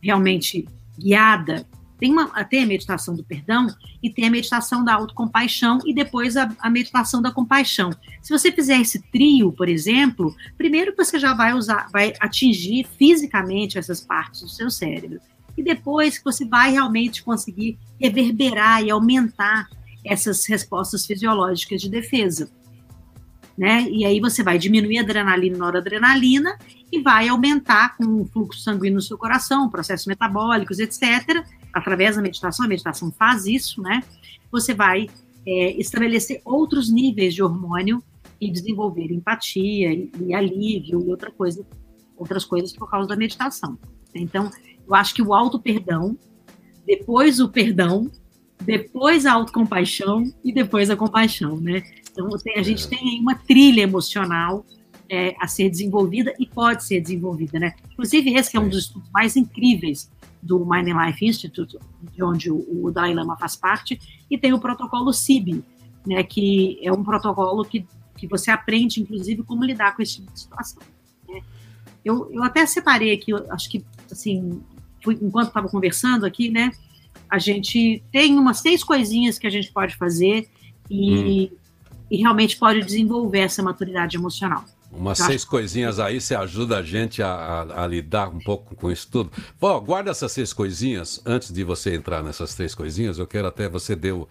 realmente 0.02 0.68
guiada, 0.98 1.66
tem, 1.98 2.12
uma, 2.12 2.44
tem 2.44 2.62
a 2.62 2.66
meditação 2.66 3.14
do 3.14 3.24
perdão 3.24 3.66
e 4.02 4.08
tem 4.08 4.26
a 4.26 4.30
meditação 4.30 4.84
da 4.84 4.94
autocompaixão 4.94 5.80
e 5.84 5.92
depois 5.92 6.36
a, 6.36 6.48
a, 6.60 6.70
meditação 6.70 7.20
da 7.20 7.32
compaixão. 7.32 7.90
Se 8.22 8.30
você 8.30 8.52
fizer 8.52 8.80
esse 8.80 9.02
trio, 9.10 9.52
por 9.52 9.68
exemplo, 9.68 10.34
primeiro 10.56 10.94
você 10.96 11.18
já 11.18 11.34
vai 11.34 11.52
usar, 11.52 11.88
vai 11.92 12.12
atingir 12.20 12.86
fisicamente 12.96 13.78
essas 13.78 14.00
partes 14.00 14.42
do 14.42 14.48
seu 14.48 14.70
cérebro. 14.70 15.20
E 15.56 15.62
depois 15.62 16.18
que 16.18 16.24
você 16.24 16.44
vai 16.44 16.70
realmente 16.70 17.22
conseguir 17.22 17.76
reverberar 18.00 18.84
e 18.84 18.90
aumentar 18.90 19.68
essas 20.04 20.46
respostas 20.46 21.04
fisiológicas 21.04 21.80
de 21.80 21.90
defesa. 21.90 22.48
Né? 23.58 23.88
E 23.90 24.04
aí 24.04 24.20
você 24.20 24.40
vai 24.40 24.56
diminuir 24.56 24.98
a 24.98 25.02
adrenalina 25.02 25.56
e 25.56 25.58
noradrenalina 25.58 26.56
e 26.92 27.02
vai 27.02 27.26
aumentar 27.26 27.96
com 27.96 28.22
o 28.22 28.24
fluxo 28.24 28.60
sanguíneo 28.60 28.94
no 28.94 29.02
seu 29.02 29.18
coração, 29.18 29.68
processos 29.68 30.06
metabólicos, 30.06 30.78
etc 30.78 31.44
através 31.72 32.16
da 32.16 32.22
meditação, 32.22 32.66
a 32.66 32.68
meditação 32.68 33.10
faz 33.10 33.46
isso, 33.46 33.82
né? 33.82 34.02
Você 34.50 34.74
vai 34.74 35.08
é, 35.46 35.72
estabelecer 35.80 36.40
outros 36.44 36.90
níveis 36.90 37.34
de 37.34 37.42
hormônio 37.42 38.02
e 38.40 38.50
desenvolver 38.50 39.12
empatia 39.12 39.92
e, 39.92 40.10
e 40.26 40.34
alívio 40.34 41.00
e 41.00 41.10
outra 41.10 41.30
coisa, 41.30 41.66
outras 42.16 42.44
coisas 42.44 42.72
por 42.72 42.90
causa 42.90 43.08
da 43.08 43.16
meditação. 43.16 43.78
Então, 44.14 44.50
eu 44.86 44.94
acho 44.94 45.14
que 45.14 45.22
o 45.22 45.34
auto-perdão, 45.34 46.16
depois 46.86 47.40
o 47.40 47.48
perdão, 47.48 48.10
depois 48.62 49.26
a 49.26 49.32
autocompaixão 49.32 50.24
e 50.44 50.52
depois 50.52 50.90
a 50.90 50.96
compaixão, 50.96 51.58
né? 51.58 51.82
Então, 52.18 52.28
a 52.56 52.62
gente 52.62 52.86
é. 52.86 52.88
tem 52.88 52.98
aí 52.98 53.20
uma 53.20 53.36
trilha 53.36 53.82
emocional 53.82 54.66
é, 55.08 55.36
a 55.40 55.46
ser 55.46 55.70
desenvolvida 55.70 56.34
e 56.38 56.46
pode 56.46 56.84
ser 56.84 57.00
desenvolvida, 57.00 57.58
né? 57.58 57.74
Inclusive, 57.92 58.34
esse 58.34 58.56
é 58.56 58.60
um 58.60 58.68
dos 58.68 58.86
estudos 58.86 59.08
mais 59.10 59.36
incríveis 59.36 60.10
do 60.42 60.58
Mind 60.60 60.88
and 60.88 61.06
Life 61.06 61.24
Institute, 61.24 61.78
de 62.12 62.22
onde 62.22 62.50
o, 62.50 62.84
o 62.84 62.90
Dalai 62.90 63.14
Lama 63.14 63.36
faz 63.36 63.56
parte, 63.56 63.98
e 64.30 64.36
tem 64.36 64.52
o 64.52 64.58
protocolo 64.58 65.12
CIB, 65.12 65.64
né, 66.06 66.22
que 66.22 66.78
é 66.82 66.92
um 66.92 67.02
protocolo 67.02 67.64
que, 67.64 67.86
que 68.16 68.26
você 68.26 68.50
aprende, 68.50 69.00
inclusive, 69.00 69.42
como 69.42 69.64
lidar 69.64 69.96
com 69.96 70.02
esse 70.02 70.16
tipo 70.16 70.32
de 70.32 70.40
situação. 70.40 70.82
Né? 71.28 71.40
Eu, 72.04 72.30
eu 72.32 72.42
até 72.42 72.64
separei 72.66 73.12
aqui, 73.12 73.32
acho 73.50 73.68
que, 73.68 73.84
assim, 74.10 74.60
fui, 75.02 75.18
enquanto 75.20 75.48
estava 75.48 75.68
conversando 75.68 76.24
aqui, 76.24 76.50
né, 76.50 76.70
a 77.28 77.38
gente 77.38 78.02
tem 78.12 78.38
umas 78.38 78.58
seis 78.58 78.84
coisinhas 78.84 79.38
que 79.38 79.46
a 79.46 79.50
gente 79.50 79.72
pode 79.72 79.96
fazer 79.96 80.48
e, 80.88 81.50
hum. 81.52 81.56
E 82.10 82.18
realmente 82.18 82.56
pode 82.56 82.80
desenvolver 82.82 83.40
essa 83.40 83.62
maturidade 83.62 84.16
emocional. 84.16 84.64
Umas 84.90 85.18
seis 85.18 85.44
coisinhas 85.44 86.00
aí, 86.00 86.20
você 86.20 86.34
ajuda 86.34 86.78
a 86.78 86.82
gente 86.82 87.22
a, 87.22 87.28
a, 87.28 87.84
a, 87.84 87.86
lidar 87.86 88.28
um 88.28 88.38
pouco 88.38 88.74
com 88.74 88.90
isso 88.90 89.06
tudo. 89.10 89.30
Bom, 89.60 89.78
guarda 89.80 90.10
essas 90.10 90.32
seis 90.32 90.52
coisinhas. 90.52 91.20
Antes 91.26 91.52
de 91.52 91.62
você 91.62 91.94
entrar 91.94 92.22
nessas 92.22 92.54
três 92.54 92.74
coisinhas, 92.74 93.18
eu 93.18 93.26
quero 93.26 93.46
até 93.46 93.68
você 93.68 93.94
deu 93.94 94.26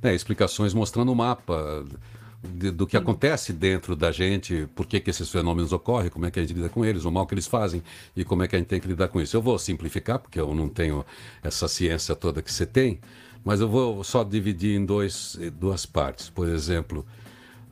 né, 0.00 0.14
explicações 0.14 0.72
mostrando 0.72 1.10
o 1.10 1.14
mapa 1.14 1.84
de, 2.42 2.70
do 2.70 2.86
que 2.86 2.96
acontece 2.96 3.52
dentro 3.52 3.96
da 3.96 4.12
gente, 4.12 4.68
por 4.74 4.86
que, 4.86 5.00
que 5.00 5.10
esses 5.10 5.28
fenômenos 5.28 5.72
ocorrem, 5.72 6.08
como 6.08 6.26
é 6.26 6.30
que 6.30 6.38
a 6.38 6.42
gente 6.42 6.54
lida 6.54 6.68
com 6.68 6.84
eles, 6.84 7.04
o 7.04 7.10
mal 7.10 7.26
que 7.26 7.34
eles 7.34 7.46
fazem 7.46 7.82
e 8.14 8.24
como 8.24 8.42
é 8.42 8.48
que 8.48 8.54
a 8.54 8.58
gente 8.58 8.68
tem 8.68 8.80
que 8.80 8.86
lidar 8.88 9.08
com 9.08 9.20
isso. 9.20 9.36
Eu 9.36 9.42
vou 9.42 9.58
simplificar, 9.58 10.18
porque 10.18 10.38
eu 10.38 10.54
não 10.54 10.68
tenho 10.68 11.04
essa 11.42 11.66
ciência 11.66 12.14
toda 12.14 12.40
que 12.40 12.52
você 12.52 12.64
tem, 12.64 13.00
mas 13.46 13.60
eu 13.60 13.68
vou 13.68 14.02
só 14.02 14.24
dividir 14.24 14.76
em 14.76 14.84
dois, 14.84 15.38
duas 15.56 15.86
partes. 15.86 16.28
Por 16.28 16.48
exemplo, 16.48 17.06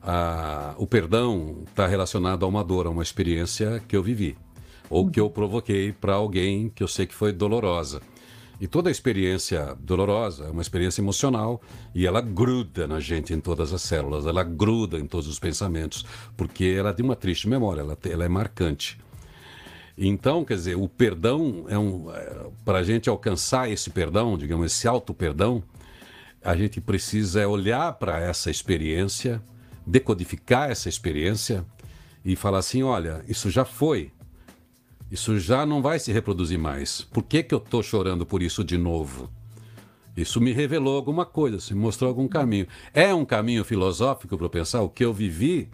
a, 0.01 0.73
o 0.77 0.87
perdão 0.87 1.63
está 1.67 1.85
relacionado 1.85 2.45
a 2.45 2.47
uma 2.47 2.63
dor, 2.63 2.87
a 2.87 2.89
uma 2.89 3.03
experiência 3.03 3.83
que 3.85 3.93
eu 3.93 4.01
vivi 4.01 4.37
ou 4.89 5.11
que 5.11 5.19
eu 5.19 5.29
provoquei 5.29 5.91
para 5.91 6.13
alguém 6.13 6.69
que 6.69 6.81
eu 6.81 6.87
sei 6.87 7.05
que 7.05 7.13
foi 7.13 7.33
dolorosa. 7.33 8.01
E 8.61 8.67
toda 8.67 8.89
experiência 8.89 9.75
dolorosa 9.77 10.45
é 10.45 10.49
uma 10.49 10.61
experiência 10.61 11.01
emocional 11.01 11.61
e 11.93 12.07
ela 12.07 12.21
gruda 12.21 12.87
na 12.87 13.01
gente 13.01 13.33
em 13.33 13.41
todas 13.41 13.73
as 13.73 13.81
células, 13.81 14.25
ela 14.25 14.43
gruda 14.43 14.97
em 14.97 15.05
todos 15.05 15.27
os 15.27 15.39
pensamentos, 15.39 16.05
porque 16.37 16.73
ela 16.77 16.93
tem 16.93 17.03
uma 17.03 17.17
triste 17.17 17.49
memória, 17.49 17.81
ela, 17.81 17.97
ela 18.09 18.23
é 18.23 18.29
marcante. 18.29 18.97
Então, 19.97 20.43
quer 20.43 20.55
dizer, 20.55 20.75
o 20.75 20.89
perdão 20.89 21.65
é 21.69 21.77
um. 21.77 22.11
É, 22.11 22.47
para 22.63 22.79
a 22.79 22.83
gente 22.83 23.09
alcançar 23.09 23.71
esse 23.71 23.89
perdão, 23.89 24.37
digamos, 24.37 24.65
esse 24.65 24.87
auto-perdão, 24.87 25.63
a 26.43 26.55
gente 26.55 26.81
precisa 26.81 27.47
olhar 27.47 27.93
para 27.93 28.19
essa 28.19 28.51
experiência 28.51 29.41
decodificar 29.85 30.71
essa 30.71 30.89
experiência 30.89 31.65
e 32.23 32.35
falar 32.35 32.59
assim: 32.59 32.81
olha, 32.83 33.23
isso 33.27 33.49
já 33.49 33.63
foi, 33.63 34.11
isso 35.11 35.37
já 35.39 35.65
não 35.65 35.81
vai 35.81 35.99
se 35.99 36.11
reproduzir 36.11 36.57
mais. 36.57 37.01
Por 37.01 37.23
que, 37.23 37.43
que 37.43 37.53
eu 37.53 37.59
estou 37.59 37.83
chorando 37.83 38.25
por 38.25 38.41
isso 38.41 38.63
de 38.63 38.77
novo? 38.77 39.29
Isso 40.17 40.39
me 40.39 40.53
revelou 40.53 40.95
alguma 40.95 41.25
coisa, 41.25 41.59
se 41.59 41.75
mostrou 41.75 42.07
algum 42.07 42.27
caminho. 42.27 42.67
É 42.93 43.13
um 43.13 43.25
caminho 43.25 43.65
filosófico 43.65 44.37
para 44.37 44.49
pensar 44.49 44.81
o 44.81 44.89
que 44.89 45.03
eu 45.03 45.13
vivi, 45.13 45.69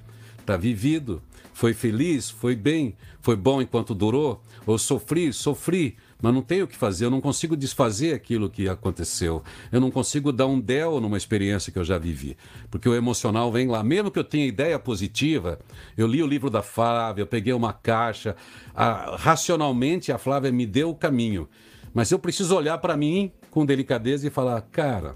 está 0.52 0.58
vivido. 0.58 1.22
Foi 1.54 1.74
feliz, 1.74 2.30
foi 2.30 2.56
bem, 2.56 2.96
foi 3.20 3.36
bom 3.36 3.62
enquanto 3.62 3.94
durou, 3.94 4.42
ou 4.66 4.78
sofri, 4.78 5.32
sofri, 5.32 5.96
mas 6.22 6.34
não 6.34 6.42
tenho 6.42 6.66
o 6.66 6.68
que 6.68 6.76
fazer, 6.76 7.06
eu 7.06 7.10
não 7.10 7.22
consigo 7.22 7.58
desfazer 7.58 8.14
aquilo 8.14 8.50
que 8.50 8.70
aconteceu. 8.70 9.44
Eu 9.72 9.80
não 9.80 9.92
consigo 9.92 10.32
dar 10.32 10.48
um 10.48 10.60
del 10.60 11.00
numa 11.00 11.18
experiência 11.18 11.72
que 11.72 11.78
eu 11.78 11.84
já 11.84 11.98
vivi. 11.98 12.38
Porque 12.70 12.88
o 12.88 12.96
emocional 12.96 13.52
vem 13.52 13.68
lá. 13.68 13.84
Mesmo 13.84 14.12
que 14.12 14.20
eu 14.20 14.24
tenha 14.24 14.46
ideia 14.46 14.78
positiva, 14.80 15.60
eu 15.98 16.08
li 16.08 16.22
o 16.24 16.28
livro 16.28 16.50
da 16.50 16.62
Flávia, 16.62 17.24
eu 17.24 17.28
peguei 17.28 17.54
uma 17.54 17.74
caixa, 17.74 18.36
a, 18.74 19.16
racionalmente 19.18 20.12
a 20.12 20.18
Flávia 20.18 20.52
me 20.52 20.66
deu 20.66 20.90
o 20.90 20.96
caminho. 20.96 21.50
Mas 21.94 22.12
eu 22.12 22.20
preciso 22.20 22.56
olhar 22.56 22.78
para 22.78 22.96
mim 22.96 23.32
com 23.50 23.66
delicadeza 23.66 24.28
e 24.28 24.32
falar: 24.32 24.62
cara, 24.62 25.16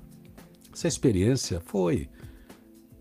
essa 0.73 0.87
experiência 0.87 1.61
foi 1.65 2.09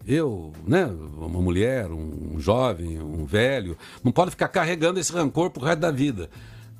eu, 0.06 0.52
né, 0.66 0.86
uma 0.86 1.40
mulher, 1.40 1.90
um 1.90 2.38
jovem, 2.38 3.00
um 3.00 3.24
velho, 3.24 3.76
não 4.02 4.12
pode 4.12 4.30
ficar 4.30 4.48
carregando 4.48 5.00
esse 5.00 5.12
rancor 5.12 5.50
pro 5.50 5.64
resto 5.64 5.80
da 5.80 5.90
vida 5.90 6.30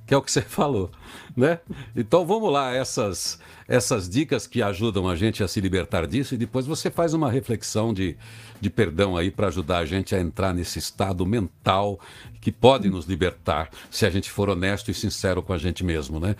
que 0.06 0.12
é 0.12 0.16
o 0.16 0.22
que 0.22 0.30
você 0.30 0.42
falou, 0.42 0.90
né? 1.36 1.60
Então 1.96 2.26
vamos 2.26 2.52
lá, 2.52 2.72
essas, 2.74 3.38
essas 3.66 4.08
dicas 4.08 4.46
que 4.46 4.62
ajudam 4.62 5.08
a 5.08 5.16
gente 5.16 5.42
a 5.42 5.48
se 5.48 5.60
libertar 5.60 6.06
disso 6.06 6.34
e 6.34 6.38
depois 6.38 6.66
você 6.66 6.90
faz 6.90 7.14
uma 7.14 7.30
reflexão 7.30 7.92
de, 7.92 8.16
de 8.60 8.70
perdão 8.70 9.16
aí 9.16 9.30
para 9.30 9.48
ajudar 9.48 9.78
a 9.78 9.86
gente 9.86 10.14
a 10.14 10.20
entrar 10.20 10.52
nesse 10.52 10.78
estado 10.78 11.24
mental 11.24 11.98
que 12.40 12.52
pode 12.52 12.88
nos 12.88 13.06
libertar 13.06 13.70
se 13.90 14.04
a 14.04 14.10
gente 14.10 14.30
for 14.30 14.48
honesto 14.48 14.90
e 14.90 14.94
sincero 14.94 15.42
com 15.42 15.52
a 15.52 15.58
gente 15.58 15.82
mesmo, 15.82 16.20
né? 16.20 16.36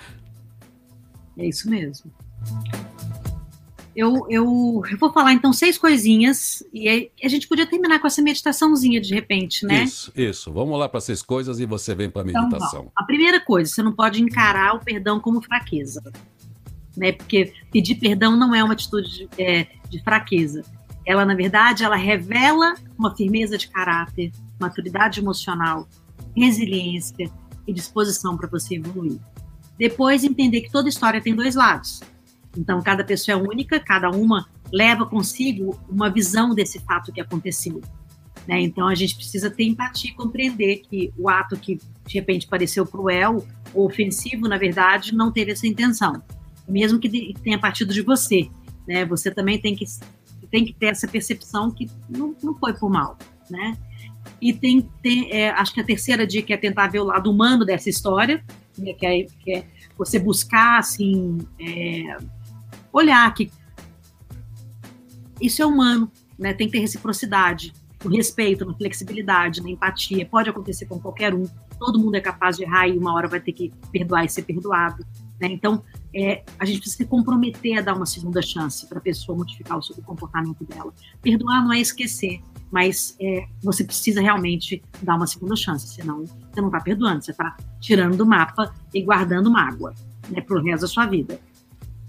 É 1.37 1.47
isso 1.47 1.69
mesmo. 1.69 2.13
Eu, 3.97 4.27
eu, 4.29 4.83
eu, 4.91 4.99
vou 4.99 5.13
falar 5.13 5.33
então 5.33 5.53
seis 5.53 5.79
coisinhas 5.79 6.63
e 6.73 7.11
a 7.23 7.29
gente 7.29 7.47
podia 7.47 7.67
terminar 7.67 8.01
com 8.01 8.07
essa 8.07 8.21
meditaçãozinha 8.21 9.01
de 9.01 9.15
repente, 9.15 9.65
né? 9.65 9.85
Isso, 9.85 10.13
isso. 10.17 10.53
Vamos 10.53 10.79
lá 10.79 10.89
para 10.89 11.01
seis 11.01 11.23
coisas 11.23 11.61
e 11.61 11.67
você 11.67 11.95
vem 11.95 12.11
para 12.11 12.23
a 12.23 12.29
então, 12.29 12.43
meditação. 12.43 12.81
Então, 12.81 12.93
a 12.97 13.05
primeira 13.05 13.41
coisa, 13.41 13.71
você 13.71 13.83
não 13.83 13.93
pode 13.93 14.21
encarar 14.21 14.75
o 14.75 14.81
perdão 14.81 15.21
como 15.21 15.41
fraqueza, 15.41 16.03
né? 16.97 17.13
Porque 17.13 17.53
pedir 17.71 17.95
perdão 17.97 18.37
não 18.37 18.55
é 18.55 18.65
uma 18.65 18.75
atitude 18.75 19.11
de, 19.11 19.43
é, 19.43 19.69
de 19.89 20.03
fraqueza. 20.03 20.63
Ela, 21.07 21.25
na 21.25 21.35
verdade, 21.35 21.85
ela 21.85 21.97
revela 21.97 22.75
uma 22.99 23.15
firmeza 23.15 23.57
de 23.57 23.69
caráter, 23.69 24.33
maturidade 24.59 25.21
emocional 25.21 25.87
resiliência 26.37 27.31
e 27.67 27.73
disposição 27.73 28.37
para 28.37 28.49
você 28.49 28.77
evoluir. 28.77 29.19
Depois, 29.79 30.25
entender 30.25 30.63
que 30.63 30.71
toda 30.71 30.89
história 30.89 31.21
tem 31.21 31.35
dois 31.35 31.55
lados. 31.55 32.01
Então, 32.57 32.81
cada 32.83 33.05
pessoa 33.05 33.39
é 33.39 33.41
única, 33.41 33.81
cada 33.81 34.11
uma 34.11 34.49
leva 34.73 35.07
consigo 35.07 35.79
uma 35.89 36.11
visão 36.11 36.55
desse 36.55 36.79
fato 36.81 37.13
que 37.13 37.21
aconteceu. 37.21 37.81
Né? 38.47 38.61
Então, 38.61 38.89
a 38.89 38.95
gente 38.95 39.17
precisa 39.17 39.51
ter 39.51 39.65
empatia 39.65 40.11
e 40.11 40.15
compreender 40.15 40.83
que 40.89 41.13
o 41.17 41.29
ato 41.29 41.57
que, 41.57 41.79
de 42.07 42.15
repente, 42.15 42.47
pareceu 42.47 42.87
cruel 42.87 43.45
ou 43.73 43.87
ofensivo, 43.87 44.49
na 44.49 44.59
verdade, 44.59 45.15
não 45.15 45.33
teve 45.33 45.53
essa 45.53 45.67
intenção. 45.67 46.23
Mesmo 46.69 46.99
que 46.99 47.35
tenha 47.43 47.59
partido 47.59 47.93
de 47.93 48.03
você. 48.03 48.49
Né? 48.87 49.05
Você 49.07 49.31
também 49.31 49.59
tem 49.59 49.75
que, 49.75 49.85
tem 50.51 50.65
que 50.65 50.73
ter 50.73 50.87
essa 50.87 51.09
percepção 51.09 51.71
que 51.71 51.91
não, 52.09 52.35
não 52.43 52.55
foi 52.55 52.75
por 52.75 52.91
mal. 52.91 53.19
Né? 53.51 53.77
E 54.41 54.53
tem, 54.53 54.89
tem 55.03 55.31
é, 55.31 55.51
acho 55.51 55.73
que 55.73 55.81
a 55.81 55.85
terceira 55.85 56.27
dica 56.27 56.55
é 56.55 56.57
tentar 56.57 56.89
ver 56.89 57.01
o 57.01 57.05
lado 57.05 57.31
humano 57.31 57.65
dessa 57.65 57.89
história, 57.89 58.45
né? 58.77 58.93
que, 58.93 59.07
é, 59.07 59.25
que 59.25 59.53
é 59.53 59.65
você 59.97 60.19
buscar, 60.19 60.79
assim, 60.79 61.39
é, 61.59 62.17
olhar 62.95 63.35
que 63.35 63.51
isso 65.41 65.61
é 65.61 65.67
humano, 65.67 66.11
né? 66.39 66.55
Tem 66.55 66.69
que 66.69 66.73
ter 66.73 66.79
reciprocidade, 66.79 67.73
o 68.05 68.09
respeito, 68.09 68.69
a 68.69 68.75
flexibilidade, 68.75 69.61
na 69.61 69.69
empatia. 69.69 70.25
Pode 70.25 70.49
acontecer 70.49 70.87
com 70.87 70.99
qualquer 71.01 71.35
um. 71.35 71.45
Todo 71.79 71.99
mundo 71.99 72.15
é 72.15 72.21
capaz 72.21 72.57
de 72.57 72.63
errar 72.63 72.89
e 72.89 72.97
uma 72.97 73.13
hora 73.15 73.27
vai 73.27 73.41
ter 73.41 73.53
que 73.53 73.73
perdoar 73.91 74.25
e 74.25 74.29
ser 74.29 74.43
perdoado. 74.43 75.05
Né? 75.41 75.49
Então, 75.49 75.83
é, 76.15 76.45
a 76.59 76.65
gente 76.65 76.79
precisa 76.79 76.99
se 76.99 77.07
comprometer 77.07 77.79
a 77.79 77.83
dar 77.83 77.97
uma 77.97 78.07
segunda 78.07 78.41
chance 78.41 78.87
para 78.87 78.99
a 78.99 79.01
pessoa 79.01 79.37
modificar 79.37 79.77
o, 79.77 79.81
o, 79.81 80.03
comportamento 80.03 80.65
dela. 80.65 80.93
Perdoar 81.21 81.65
não 81.65 81.73
é 81.73 81.81
esquecer, 81.81 82.41
mas 82.71 83.17
é, 83.21 83.47
você 83.61 83.83
precisa 83.83 84.21
realmente 84.21 84.81
dar 85.03 85.17
uma 85.17 85.27
segunda 85.27 85.57
chance, 85.57 85.89
senão 85.89 86.25
você 86.25 86.61
não 86.61 86.69
está 86.69 86.81
perdoando, 86.81 87.25
você 87.25 87.33
está 87.33 87.57
tirando 87.81 88.17
do 88.17 88.25
mapa 88.25 88.73
e 88.95 89.03
guardando 89.03 89.51
mágoa 89.51 89.93
né, 90.31 90.41
para 90.41 90.57
o 90.57 90.63
resto 90.63 90.83
da 90.83 90.89
sua 90.89 91.07
vida. 91.07 91.41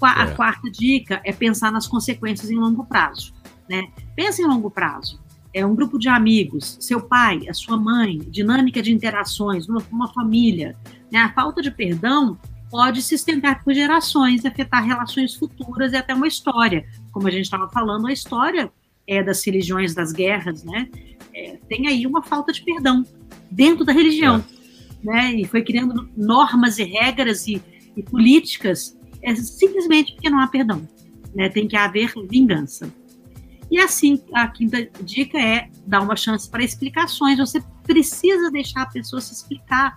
A 0.01 0.23
é. 0.23 0.35
quarta 0.35 0.69
dica 0.69 1.21
é 1.23 1.31
pensar 1.31 1.71
nas 1.71 1.87
consequências 1.87 2.49
em 2.51 2.55
longo 2.55 2.85
prazo. 2.85 3.33
Né? 3.69 3.87
Pensa 4.15 4.41
em 4.41 4.45
longo 4.45 4.69
prazo. 4.69 5.23
É 5.53 5.65
um 5.65 5.73
grupo 5.73 5.97
de 5.97 6.09
amigos, 6.09 6.77
seu 6.81 7.01
pai, 7.01 7.47
a 7.47 7.53
sua 7.53 7.77
mãe, 7.77 8.19
dinâmica 8.29 8.81
de 8.81 8.91
interações, 8.91 9.69
uma, 9.69 9.81
uma 9.91 10.07
família. 10.13 10.75
Né? 11.11 11.19
A 11.19 11.31
falta 11.33 11.61
de 11.61 11.71
perdão 11.71 12.37
pode 12.69 13.01
se 13.01 13.15
estender 13.15 13.63
por 13.63 13.73
gerações 13.73 14.45
afetar 14.45 14.83
relações 14.83 15.33
futuras 15.33 15.93
e 15.93 15.95
até 15.95 16.13
uma 16.13 16.27
história. 16.27 16.85
Como 17.11 17.27
a 17.27 17.31
gente 17.31 17.45
estava 17.45 17.69
falando, 17.69 18.07
a 18.07 18.11
história 18.11 18.69
é 19.07 19.23
das 19.23 19.45
religiões, 19.45 19.93
das 19.93 20.11
guerras, 20.11 20.63
né? 20.63 20.89
É, 21.33 21.57
tem 21.69 21.87
aí 21.87 22.05
uma 22.05 22.21
falta 22.21 22.51
de 22.51 22.61
perdão 22.61 23.05
dentro 23.49 23.85
da 23.85 23.93
religião, 23.93 24.43
é. 25.03 25.05
né? 25.05 25.33
E 25.35 25.45
foi 25.45 25.63
criando 25.63 26.09
normas 26.17 26.79
e 26.79 26.83
regras 26.83 27.47
e, 27.47 27.61
e 27.95 28.03
políticas 28.03 28.97
é 29.21 29.35
simplesmente 29.35 30.13
porque 30.13 30.29
não 30.29 30.39
há 30.39 30.47
perdão. 30.47 30.87
Né? 31.33 31.49
Tem 31.49 31.67
que 31.67 31.75
haver 31.75 32.13
vingança. 32.29 32.91
E 33.69 33.79
assim, 33.79 34.21
a 34.33 34.47
quinta 34.47 34.87
dica 35.01 35.39
é 35.39 35.69
dar 35.85 36.01
uma 36.01 36.15
chance 36.15 36.49
para 36.49 36.63
explicações. 36.63 37.37
Você 37.37 37.61
precisa 37.83 38.51
deixar 38.51 38.83
a 38.83 38.85
pessoa 38.85 39.21
se 39.21 39.33
explicar. 39.33 39.95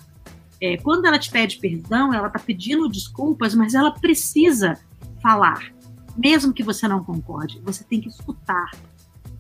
É, 0.61 0.77
quando 0.79 1.07
ela 1.07 1.19
te 1.19 1.31
pede 1.31 1.59
perdão, 1.59 2.13
ela 2.13 2.27
está 2.27 2.39
pedindo 2.39 2.89
desculpas, 2.89 3.55
mas 3.55 3.75
ela 3.75 3.93
precisa 3.93 4.79
falar. 5.23 5.73
Mesmo 6.17 6.53
que 6.53 6.63
você 6.63 6.89
não 6.89 7.05
concorde, 7.05 7.61
você 7.65 7.85
tem 7.85 8.01
que 8.01 8.09
escutar. 8.09 8.71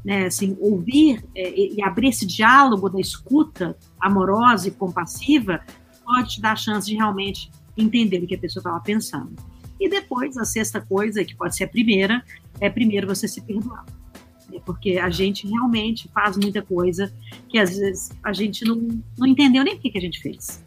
Né, 0.04 0.26
assim, 0.26 0.56
ouvir 0.60 1.22
é, 1.34 1.74
e 1.74 1.82
abrir 1.82 2.08
esse 2.08 2.24
diálogo 2.24 2.88
da 2.88 3.00
escuta 3.00 3.76
amorosa 4.00 4.68
e 4.68 4.70
compassiva 4.70 5.60
pode 6.04 6.36
te 6.36 6.40
dar 6.40 6.52
a 6.52 6.56
chance 6.56 6.86
de 6.86 6.94
realmente 6.94 7.50
entender 7.76 8.22
o 8.22 8.26
que 8.26 8.36
a 8.36 8.38
pessoa 8.38 8.60
estava 8.60 8.80
pensando. 8.80 9.34
E 9.80 9.88
depois, 9.88 10.36
a 10.36 10.44
sexta 10.44 10.80
coisa, 10.80 11.24
que 11.24 11.34
pode 11.34 11.56
ser 11.56 11.64
a 11.64 11.68
primeira, 11.68 12.22
é 12.60 12.68
primeiro 12.68 13.06
você 13.06 13.28
se 13.28 13.40
perdoar. 13.40 13.84
É 14.52 14.58
porque 14.60 14.98
a 14.98 15.10
gente 15.10 15.46
realmente 15.46 16.08
faz 16.08 16.36
muita 16.36 16.62
coisa 16.62 17.12
que 17.48 17.58
às 17.58 17.76
vezes 17.76 18.10
a 18.22 18.32
gente 18.32 18.64
não, 18.64 19.02
não 19.16 19.26
entendeu 19.26 19.62
nem 19.62 19.74
o 19.74 19.78
que, 19.78 19.90
que 19.90 19.98
a 19.98 20.00
gente 20.00 20.20
fez. 20.20 20.64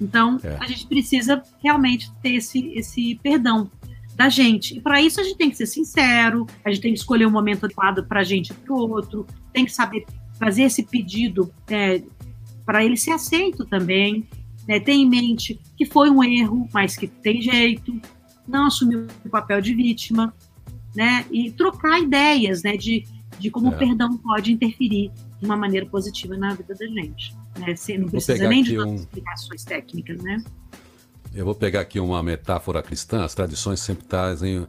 Então, 0.00 0.38
é. 0.42 0.56
a 0.60 0.66
gente 0.66 0.86
precisa 0.86 1.42
realmente 1.62 2.10
ter 2.22 2.34
esse, 2.34 2.72
esse 2.74 3.14
perdão 3.22 3.70
da 4.14 4.28
gente. 4.28 4.76
E 4.76 4.80
para 4.80 5.00
isso 5.00 5.20
a 5.20 5.24
gente 5.24 5.36
tem 5.36 5.50
que 5.50 5.56
ser 5.56 5.66
sincero, 5.66 6.46
a 6.64 6.70
gente 6.70 6.82
tem 6.82 6.92
que 6.92 6.98
escolher 6.98 7.26
um 7.26 7.30
momento 7.30 7.64
adequado 7.64 8.04
para 8.06 8.20
a 8.20 8.24
gente 8.24 8.50
e 8.50 8.54
para 8.54 8.72
o 8.74 8.90
outro, 8.90 9.26
tem 9.52 9.64
que 9.64 9.72
saber 9.72 10.04
fazer 10.38 10.62
esse 10.62 10.82
pedido 10.82 11.52
é, 11.68 12.02
para 12.64 12.84
ele 12.84 12.96
ser 12.96 13.12
aceito 13.12 13.64
também. 13.64 14.26
Né? 14.66 14.80
Ter 14.80 14.92
em 14.92 15.08
mente 15.08 15.60
que 15.76 15.84
foi 15.84 16.10
um 16.10 16.24
erro, 16.24 16.68
mas 16.72 16.96
que 16.96 17.06
tem 17.06 17.40
jeito, 17.40 18.00
não 18.46 18.66
assumir 18.66 19.06
o 19.24 19.28
papel 19.28 19.60
de 19.60 19.74
vítima, 19.74 20.34
né? 20.94 21.26
E 21.30 21.50
trocar 21.50 22.00
ideias, 22.00 22.62
né? 22.62 22.76
De, 22.76 23.06
de 23.38 23.50
como 23.50 23.72
é. 23.72 23.74
o 23.74 23.78
perdão 23.78 24.16
pode 24.16 24.52
interferir 24.52 25.10
de 25.38 25.44
uma 25.44 25.56
maneira 25.56 25.86
positiva 25.86 26.36
na 26.36 26.54
vida 26.54 26.74
da 26.74 26.86
gente. 26.86 27.36
Né? 27.58 27.74
Você 27.76 27.98
não 27.98 28.08
precisa 28.08 28.48
nem 28.48 28.62
de 28.62 28.78
um... 28.78 28.94
explicações 28.94 29.64
técnicas, 29.64 30.22
né? 30.22 30.42
Eu 31.34 31.44
vou 31.44 31.54
pegar 31.54 31.80
aqui 31.80 32.00
uma 32.00 32.22
metáfora 32.22 32.82
cristã, 32.82 33.24
as 33.24 33.34
tradições 33.34 33.80
sempre 33.80 34.06
trazem. 34.06 34.66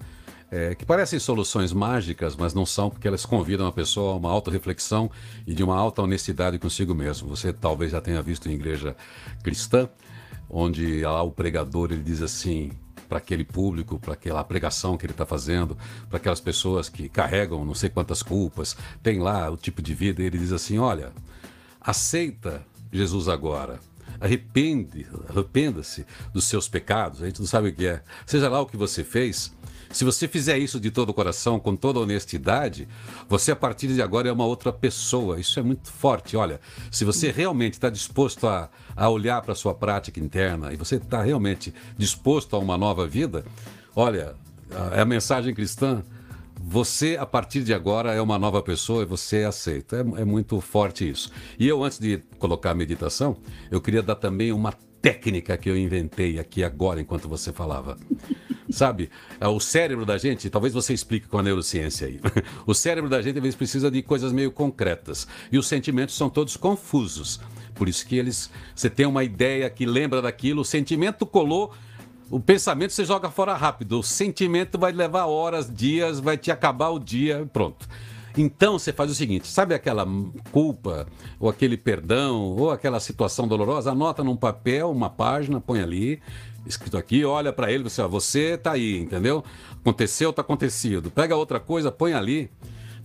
É, 0.49 0.73
que 0.75 0.85
parecem 0.85 1.19
soluções 1.19 1.73
mágicas, 1.73 2.33
mas 2.33 2.53
não 2.53 2.65
são, 2.65 2.89
porque 2.89 3.05
elas 3.05 3.25
convidam 3.25 3.67
a 3.67 3.71
pessoa 3.71 4.13
a 4.13 4.15
uma 4.15 4.31
auto-reflexão 4.31 5.11
e 5.45 5.53
de 5.53 5.61
uma 5.61 5.75
alta 5.75 6.01
honestidade 6.01 6.57
consigo 6.57 6.95
mesmo. 6.95 7.27
Você 7.27 7.51
talvez 7.51 7.91
já 7.91 7.99
tenha 7.99 8.21
visto 8.21 8.47
em 8.47 8.53
igreja 8.53 8.95
cristã, 9.43 9.89
onde 10.49 11.01
lá 11.01 11.21
o 11.21 11.31
pregador 11.31 11.91
ele 11.91 12.01
diz 12.01 12.21
assim: 12.21 12.71
para 13.07 13.17
aquele 13.17 13.43
público, 13.43 13.99
para 13.99 14.13
aquela 14.13 14.43
pregação 14.43 14.97
que 14.97 15.05
ele 15.05 15.13
está 15.13 15.25
fazendo, 15.25 15.77
para 16.09 16.17
aquelas 16.17 16.39
pessoas 16.39 16.89
que 16.89 17.09
carregam 17.09 17.65
não 17.65 17.75
sei 17.75 17.89
quantas 17.89 18.21
culpas, 18.21 18.75
tem 19.01 19.19
lá 19.19 19.49
o 19.49 19.57
tipo 19.57 19.81
de 19.81 19.93
vida, 19.93 20.21
e 20.21 20.25
ele 20.25 20.37
diz 20.37 20.51
assim: 20.51 20.77
olha, 20.77 21.11
aceita 21.81 22.65
Jesus 22.91 23.27
agora. 23.27 23.79
Arrepende, 24.19 25.05
arrependa-se 25.29 26.05
dos 26.33 26.45
seus 26.45 26.67
pecados, 26.67 27.21
a 27.21 27.27
gente 27.27 27.39
não 27.39 27.45
sabe 27.45 27.69
o 27.69 27.73
que 27.73 27.85
é. 27.85 28.01
Seja 28.25 28.49
lá 28.49 28.59
o 28.59 28.65
que 28.65 28.75
você 28.75 29.03
fez, 29.03 29.53
se 29.91 30.03
você 30.03 30.27
fizer 30.27 30.57
isso 30.57 30.79
de 30.79 30.91
todo 30.91 31.09
o 31.09 31.13
coração, 31.13 31.59
com 31.59 31.75
toda 31.75 31.99
honestidade, 31.99 32.87
você 33.27 33.51
a 33.51 33.55
partir 33.55 33.87
de 33.87 34.01
agora 34.01 34.29
é 34.29 34.31
uma 34.31 34.45
outra 34.45 34.71
pessoa. 34.71 35.39
Isso 35.39 35.59
é 35.59 35.63
muito 35.63 35.91
forte. 35.91 36.35
Olha, 36.35 36.59
se 36.91 37.05
você 37.05 37.31
realmente 37.31 37.73
está 37.73 37.89
disposto 37.89 38.47
a, 38.47 38.69
a 38.95 39.09
olhar 39.09 39.41
para 39.41 39.53
a 39.53 39.55
sua 39.55 39.73
prática 39.73 40.19
interna 40.19 40.73
e 40.73 40.75
você 40.75 40.95
está 40.95 41.21
realmente 41.21 41.73
disposto 41.97 42.55
a 42.55 42.59
uma 42.59 42.77
nova 42.77 43.07
vida, 43.07 43.45
olha, 43.95 44.35
é 44.93 45.01
a 45.01 45.05
mensagem 45.05 45.53
cristã. 45.53 46.03
Você, 46.59 47.15
a 47.17 47.25
partir 47.25 47.63
de 47.63 47.73
agora, 47.73 48.13
é 48.13 48.21
uma 48.21 48.37
nova 48.37 48.61
pessoa 48.61 49.03
e 49.03 49.05
você 49.05 49.37
é 49.37 49.45
aceito. 49.45 49.95
É, 49.95 49.99
é 49.99 50.25
muito 50.25 50.59
forte 50.59 51.09
isso. 51.09 51.31
E 51.57 51.67
eu, 51.67 51.83
antes 51.83 51.99
de 51.99 52.17
colocar 52.39 52.71
a 52.71 52.75
meditação, 52.75 53.37
eu 53.71 53.79
queria 53.79 54.01
dar 54.01 54.15
também 54.15 54.51
uma 54.51 54.73
técnica 55.01 55.55
que 55.55 55.69
eu 55.69 55.77
inventei 55.77 56.39
aqui 56.39 56.63
agora, 56.63 56.99
enquanto 56.99 57.29
você 57.29 57.53
falava. 57.53 57.97
Sabe? 58.69 59.09
É, 59.39 59.47
o 59.47 59.59
cérebro 59.59 60.05
da 60.05 60.17
gente, 60.17 60.49
talvez 60.49 60.73
você 60.73 60.93
explique 60.93 61.27
com 61.27 61.37
a 61.37 61.43
neurociência 61.43 62.07
aí. 62.07 62.19
O 62.65 62.73
cérebro 62.73 63.09
da 63.09 63.21
gente, 63.21 63.37
às 63.37 63.43
vezes, 63.43 63.55
precisa 63.55 63.89
de 63.89 64.01
coisas 64.01 64.31
meio 64.31 64.51
concretas. 64.51 65.27
E 65.51 65.57
os 65.57 65.67
sentimentos 65.67 66.15
são 66.15 66.29
todos 66.29 66.57
confusos. 66.57 67.39
Por 67.75 67.87
isso 67.87 68.05
que 68.05 68.17
eles. 68.17 68.49
Você 68.75 68.89
tem 68.89 69.05
uma 69.05 69.23
ideia 69.23 69.69
que 69.69 69.85
lembra 69.85 70.21
daquilo, 70.21 70.61
o 70.61 70.65
sentimento 70.65 71.25
colou. 71.25 71.73
O 72.29 72.41
pensamento 72.41 72.91
você 72.91 73.05
joga 73.05 73.29
fora 73.29 73.55
rápido, 73.55 73.99
o 73.99 74.03
sentimento 74.03 74.77
vai 74.77 74.91
levar 74.91 75.27
horas, 75.27 75.73
dias, 75.73 76.19
vai 76.19 76.37
te 76.37 76.51
acabar 76.51 76.89
o 76.89 76.99
dia, 76.99 77.49
pronto. 77.53 77.87
Então 78.37 78.77
você 78.77 78.91
faz 78.91 79.09
o 79.09 79.15
seguinte: 79.15 79.47
sabe 79.47 79.73
aquela 79.73 80.05
culpa, 80.51 81.07
ou 81.39 81.49
aquele 81.49 81.77
perdão, 81.77 82.55
ou 82.57 82.69
aquela 82.69 82.99
situação 82.99 83.47
dolorosa? 83.47 83.91
Anota 83.91 84.23
num 84.23 84.35
papel, 84.35 84.91
uma 84.91 85.09
página, 85.09 85.61
põe 85.61 85.79
ali, 85.79 86.19
escrito 86.69 86.97
aqui, 86.97 87.23
olha 87.25 87.51
para 87.51 87.71
ele, 87.71 87.83
você, 87.83 88.01
ó, 88.01 88.07
você 88.07 88.57
tá 88.57 88.73
aí, 88.73 88.99
entendeu? 88.99 89.43
Aconteceu, 89.81 90.33
tá 90.33 90.41
acontecido. 90.41 91.09
Pega 91.11 91.35
outra 91.35 91.59
coisa, 91.59 91.91
põe 91.91 92.13
ali. 92.13 92.49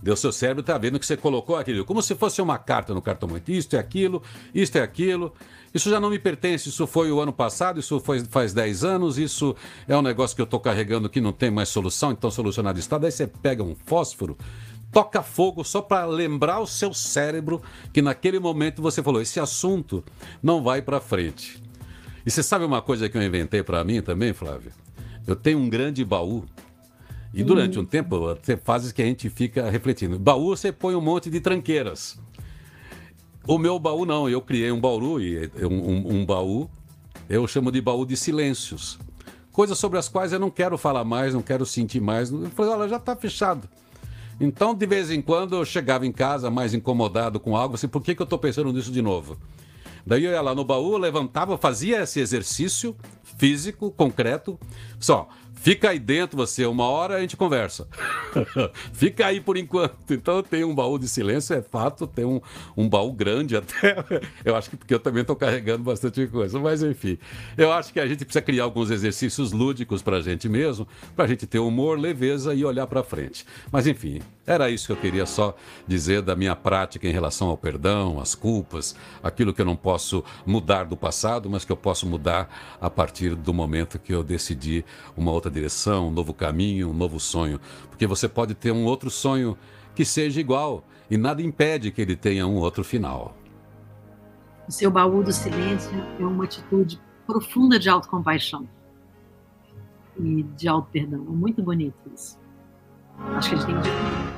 Deu 0.01 0.17
seu 0.17 0.33
cérebro 0.33 0.61
tá 0.61 0.77
vendo 0.77 0.99
que 0.99 1.05
você 1.05 1.15
colocou 1.15 1.55
aquilo, 1.55 1.85
como 1.85 2.01
se 2.01 2.13
fosse 2.13 2.41
uma 2.41 2.57
carta 2.57 2.93
no 2.93 3.01
cartão 3.01 3.29
muito. 3.29 3.49
Isto 3.49 3.77
é 3.77 3.79
aquilo, 3.79 4.21
isto 4.53 4.75
é 4.77 4.81
aquilo. 4.81 5.33
Isso 5.73 5.89
já 5.89 5.97
não 5.97 6.09
me 6.09 6.19
pertence, 6.19 6.67
isso 6.67 6.85
foi 6.85 7.09
o 7.09 7.21
ano 7.21 7.31
passado, 7.31 7.79
isso 7.79 7.99
foi, 8.01 8.19
faz 8.25 8.53
10 8.53 8.83
anos, 8.83 9.17
isso 9.17 9.55
é 9.87 9.97
um 9.97 10.01
negócio 10.01 10.35
que 10.35 10.41
eu 10.41 10.45
estou 10.45 10.59
carregando 10.59 11.09
que 11.09 11.21
não 11.21 11.31
tem 11.31 11.49
mais 11.49 11.69
solução, 11.69 12.11
então 12.11 12.29
solucionado 12.29 12.77
está. 12.77 12.97
Daí 12.97 13.11
você 13.11 13.25
pega 13.25 13.63
um 13.63 13.75
fósforo, 13.85 14.37
toca 14.91 15.23
fogo 15.23 15.63
só 15.63 15.81
para 15.81 16.05
lembrar 16.05 16.59
o 16.59 16.67
seu 16.67 16.93
cérebro 16.93 17.61
que 17.91 18.01
naquele 18.01 18.39
momento 18.39 18.81
você 18.81 19.01
falou: 19.01 19.21
esse 19.21 19.39
assunto 19.39 20.03
não 20.43 20.61
vai 20.61 20.81
para 20.81 20.99
frente. 20.99 21.63
E 22.25 22.31
você 22.31 22.41
sabe 22.41 22.63
uma 22.63 22.81
coisa 22.81 23.09
que 23.09 23.17
eu 23.17 23.21
inventei 23.21 23.63
para 23.63 23.83
mim 23.83 24.01
também, 24.01 24.33
Flávio? 24.33 24.71
Eu 25.27 25.35
tenho 25.35 25.59
um 25.59 25.69
grande 25.69 26.03
baú. 26.03 26.45
E 27.33 27.43
durante 27.43 27.79
um 27.79 27.85
tempo, 27.85 28.35
tem 28.35 28.55
fases 28.55 28.91
que 28.91 29.01
a 29.01 29.05
gente 29.05 29.29
fica 29.29 29.69
refletindo. 29.69 30.19
Baú, 30.19 30.55
você 30.55 30.71
põe 30.71 30.95
um 30.95 31.01
monte 31.01 31.29
de 31.29 31.39
tranqueiras. 31.39 32.19
O 33.45 33.57
meu 33.57 33.77
baú 33.79 34.05
não, 34.05 34.29
eu 34.29 34.39
criei 34.39 34.71
um 34.71 34.79
baú 34.79 35.19
e 35.19 35.51
um, 35.61 35.67
um, 35.67 36.15
um 36.15 36.25
baú, 36.25 36.69
eu 37.27 37.45
chamo 37.47 37.71
de 37.71 37.81
baú 37.81 38.05
de 38.05 38.15
silêncios. 38.15 38.99
Coisas 39.51 39.77
sobre 39.77 39.99
as 39.99 40.07
quais 40.07 40.31
eu 40.31 40.39
não 40.39 40.49
quero 40.49 40.77
falar 40.77 41.03
mais, 41.03 41.33
não 41.33 41.41
quero 41.41 41.65
sentir 41.65 41.99
mais. 41.99 42.31
Eu 42.31 42.49
falei, 42.51 42.71
olha, 42.71 42.89
já 42.89 42.97
está 42.97 43.15
fechado. 43.15 43.67
Então, 44.39 44.73
de 44.73 44.85
vez 44.85 45.11
em 45.11 45.21
quando, 45.21 45.55
eu 45.55 45.65
chegava 45.65 46.05
em 46.05 46.11
casa 46.11 46.49
mais 46.49 46.73
incomodado 46.73 47.39
com 47.39 47.55
algo, 47.55 47.75
assim, 47.75 47.87
por 47.87 48.01
que, 48.01 48.15
que 48.15 48.21
eu 48.21 48.25
estou 48.25 48.39
pensando 48.39 48.71
nisso 48.71 48.91
de 48.91 49.01
novo? 49.01 49.37
Daí 50.05 50.25
eu 50.25 50.31
ia 50.31 50.41
lá 50.41 50.53
no 50.53 50.65
baú, 50.65 50.97
levantava, 50.97 51.57
fazia 51.57 52.01
esse 52.01 52.19
exercício 52.19 52.95
físico, 53.37 53.91
concreto. 53.91 54.59
Só, 54.99 55.29
Fica 55.63 55.91
aí 55.91 55.97
dentro 55.97 56.35
você, 56.35 56.65
uma 56.65 56.83
hora 56.89 57.15
a 57.15 57.21
gente 57.21 57.37
conversa. 57.37 57.87
Fica 58.91 59.27
aí 59.27 59.39
por 59.39 59.55
enquanto. 59.55 60.13
Então 60.13 60.43
tem 60.43 60.65
um 60.65 60.75
baú 60.75 60.99
de 60.99 61.07
silêncio, 61.07 61.55
é 61.55 61.61
fato, 61.61 62.05
tem 62.05 62.25
um, 62.25 62.41
um 62.75 62.89
baú 62.89 63.13
grande 63.13 63.55
até. 63.55 63.95
Eu 64.43 64.57
acho 64.57 64.69
que 64.69 64.75
porque 64.75 64.93
eu 64.93 64.99
também 64.99 65.21
estou 65.21 65.37
carregando 65.37 65.81
bastante 65.81 66.27
coisa. 66.27 66.59
Mas 66.59 66.83
enfim, 66.83 67.17
eu 67.57 67.71
acho 67.71 67.93
que 67.93 67.99
a 68.01 68.05
gente 68.05 68.25
precisa 68.25 68.41
criar 68.41 68.65
alguns 68.65 68.91
exercícios 68.91 69.53
lúdicos 69.53 70.01
para 70.01 70.17
a 70.17 70.21
gente 70.21 70.49
mesmo, 70.49 70.85
para 71.15 71.23
a 71.23 71.27
gente 71.29 71.47
ter 71.47 71.59
humor, 71.59 71.97
leveza 71.97 72.53
e 72.53 72.65
olhar 72.65 72.85
para 72.85 73.01
frente. 73.01 73.45
Mas 73.71 73.87
enfim, 73.87 74.19
era 74.45 74.69
isso 74.69 74.87
que 74.87 74.91
eu 74.91 74.97
queria 74.97 75.25
só 75.25 75.55
dizer 75.87 76.21
da 76.21 76.35
minha 76.35 76.55
prática 76.55 77.07
em 77.07 77.11
relação 77.11 77.47
ao 77.47 77.57
perdão, 77.57 78.19
às 78.19 78.35
culpas, 78.35 78.95
aquilo 79.21 79.53
que 79.53 79.61
eu 79.61 79.65
não 79.65 79.75
posso 79.75 80.23
mudar 80.45 80.83
do 80.83 80.97
passado, 80.97 81.49
mas 81.49 81.63
que 81.63 81.71
eu 81.71 81.77
posso 81.77 82.05
mudar 82.05 82.49
a 82.81 82.89
partir 82.89 83.35
do 83.35 83.53
momento 83.53 83.97
que 83.97 84.13
eu 84.13 84.21
decidi 84.21 84.83
uma 85.15 85.31
outra 85.31 85.49
direção, 85.49 86.09
um 86.09 86.11
novo 86.11 86.33
caminho, 86.33 86.89
um 86.89 86.93
novo 86.93 87.19
sonho. 87.19 87.59
Porque 87.89 88.05
você 88.05 88.27
pode 88.27 88.53
ter 88.53 88.71
um 88.71 88.83
outro 88.83 89.09
sonho 89.09 89.57
que 89.95 90.03
seja 90.03 90.41
igual 90.41 90.83
e 91.09 91.15
nada 91.17 91.41
impede 91.41 91.91
que 91.91 92.01
ele 92.01 92.15
tenha 92.15 92.45
um 92.45 92.55
outro 92.55 92.83
final. 92.83 93.37
O 94.67 94.71
seu 94.71 94.91
baú 94.91 95.23
do 95.23 95.31
silêncio 95.31 95.91
é 96.19 96.25
uma 96.25 96.43
atitude 96.43 96.99
profunda 97.25 97.79
de 97.79 97.89
autocompaixão 97.89 98.67
e 100.19 100.43
de 100.43 100.67
auto-perdão. 100.67 101.21
É 101.21 101.31
muito 101.31 101.61
bonito 101.63 101.95
isso. 102.13 102.37
Acho 103.35 103.49
que 103.49 103.55
a 103.55 103.57
gente 103.59 103.67
tem 103.67 103.75
que. 103.81 104.32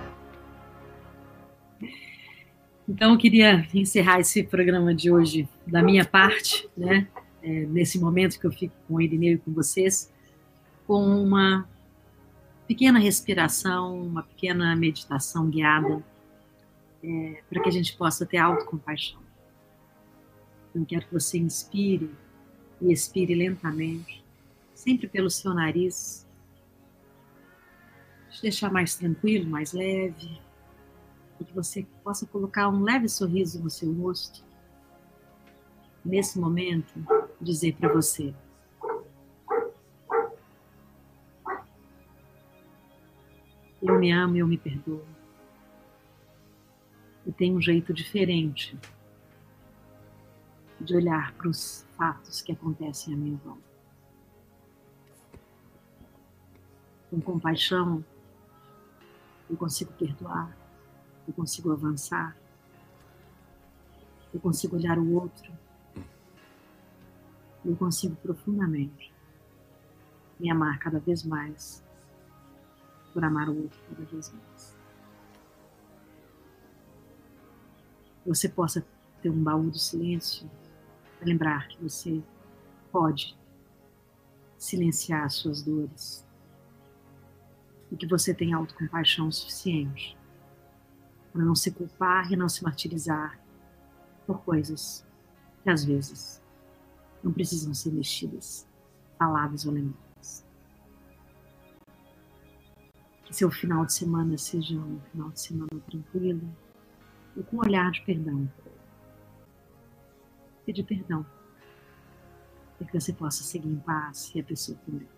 Então, 2.87 3.13
eu 3.13 3.17
queria 3.17 3.67
encerrar 3.73 4.19
esse 4.19 4.43
programa 4.43 4.93
de 4.93 5.11
hoje 5.11 5.49
da 5.65 5.81
minha 5.81 6.05
parte, 6.05 6.69
né? 6.77 7.07
É, 7.41 7.65
nesse 7.65 7.99
momento 7.99 8.39
que 8.39 8.45
eu 8.45 8.51
fico 8.51 8.73
com 8.87 8.95
o 8.95 9.01
Irineu 9.01 9.33
e 9.33 9.37
com 9.37 9.51
vocês, 9.53 10.11
com 10.87 11.03
uma 11.03 11.67
pequena 12.67 12.99
respiração, 12.99 14.01
uma 14.01 14.23
pequena 14.23 14.75
meditação 14.75 15.49
guiada, 15.49 16.03
é, 17.03 17.41
para 17.49 17.61
que 17.61 17.69
a 17.69 17.71
gente 17.71 17.95
possa 17.95 18.25
ter 18.25 18.37
autocompaixão. 18.37 19.19
Então, 20.69 20.81
eu 20.81 20.85
quero 20.85 21.05
que 21.05 21.13
você 21.13 21.37
inspire 21.37 22.09
e 22.81 22.91
expire 22.91 23.33
lentamente, 23.33 24.23
sempre 24.73 25.07
pelo 25.07 25.29
seu 25.29 25.53
nariz, 25.53 26.27
te 28.29 28.41
deixar 28.41 28.71
mais 28.71 28.95
tranquilo, 28.95 29.49
mais 29.49 29.71
leve, 29.71 30.39
e 31.39 31.45
que 31.45 31.53
você 31.53 31.85
possa 32.03 32.25
colocar 32.25 32.69
um 32.69 32.83
leve 32.83 33.07
sorriso 33.09 33.61
no 33.61 33.69
seu 33.69 33.91
rosto. 33.93 34.43
Nesse 36.03 36.39
momento, 36.39 36.93
dizer 37.41 37.75
para 37.75 37.91
você: 37.91 38.33
Eu 43.81 43.99
me 43.99 44.11
amo 44.11 44.35
e 44.35 44.39
eu 44.39 44.47
me 44.47 44.57
perdoo. 44.57 45.05
E 47.25 47.31
tenho 47.31 47.57
um 47.57 47.61
jeito 47.61 47.93
diferente 47.93 48.77
de 50.79 50.95
olhar 50.95 51.33
para 51.33 51.47
os 51.47 51.85
fatos 51.95 52.41
que 52.41 52.51
acontecem 52.51 53.13
à 53.13 53.17
minha 53.17 53.37
volta. 53.37 53.61
Com 57.09 57.21
compaixão, 57.21 58.03
eu 59.49 59.55
consigo 59.55 59.93
perdoar, 59.93 60.55
eu 61.27 61.33
consigo 61.33 61.71
avançar, 61.71 62.35
eu 64.33 64.39
consigo 64.39 64.75
olhar 64.75 64.97
o 64.99 65.13
outro, 65.13 65.51
eu 67.63 67.75
consigo 67.75 68.15
profundamente 68.17 69.13
me 70.39 70.51
amar 70.51 70.77
cada 70.79 70.99
vez 70.99 71.23
mais 71.23 71.83
por 73.13 73.23
amar 73.23 73.49
o 73.49 73.63
outro 73.63 73.79
cada 73.89 74.03
vez 74.05 74.33
mais. 74.33 74.77
Você 78.25 78.49
possa 78.49 78.85
ter 79.21 79.29
um 79.29 79.41
baú 79.41 79.69
do 79.69 79.79
silêncio 79.79 80.49
para 81.17 81.27
lembrar 81.27 81.67
que 81.67 81.81
você 81.81 82.21
pode 82.91 83.37
silenciar 84.57 85.23
as 85.23 85.35
suas 85.35 85.61
dores 85.61 86.27
e 87.91 87.95
que 87.95 88.07
você 88.07 88.33
tem 88.33 88.53
autocompaixão 88.53 89.31
suficiente 89.31 90.17
para 91.35 91.43
não 91.43 91.53
se 91.53 91.69
culpar 91.69 92.31
e 92.31 92.37
não 92.37 92.47
se 92.47 92.63
martirizar 92.63 93.37
por 94.25 94.39
coisas 94.43 95.05
que 95.61 95.69
às 95.69 95.83
vezes 95.83 96.41
não 97.21 97.33
precisam 97.33 97.73
ser 97.73 97.91
mexidas, 97.91 98.65
faladas 99.19 99.65
ou 99.65 99.73
lembradas. 99.73 100.45
Que 103.25 103.35
seu 103.35 103.51
final 103.51 103.85
de 103.85 103.91
semana 103.91 104.37
seja 104.37 104.77
um 104.77 105.01
final 105.11 105.29
de 105.31 105.41
semana 105.41 105.81
tranquilo 105.85 106.49
e 107.35 107.43
com 107.43 107.57
um 107.57 107.59
olhar 107.59 107.91
de 107.91 108.01
perdão. 108.05 108.49
Pedir 110.65 110.85
perdão. 110.85 111.25
Para 112.77 112.87
que 112.87 112.97
você 112.97 113.11
possa 113.11 113.43
seguir 113.43 113.67
em 113.67 113.79
paz 113.79 114.31
e 114.33 114.39
a 114.39 114.43
pessoa 114.43 114.77
também. 114.85 115.14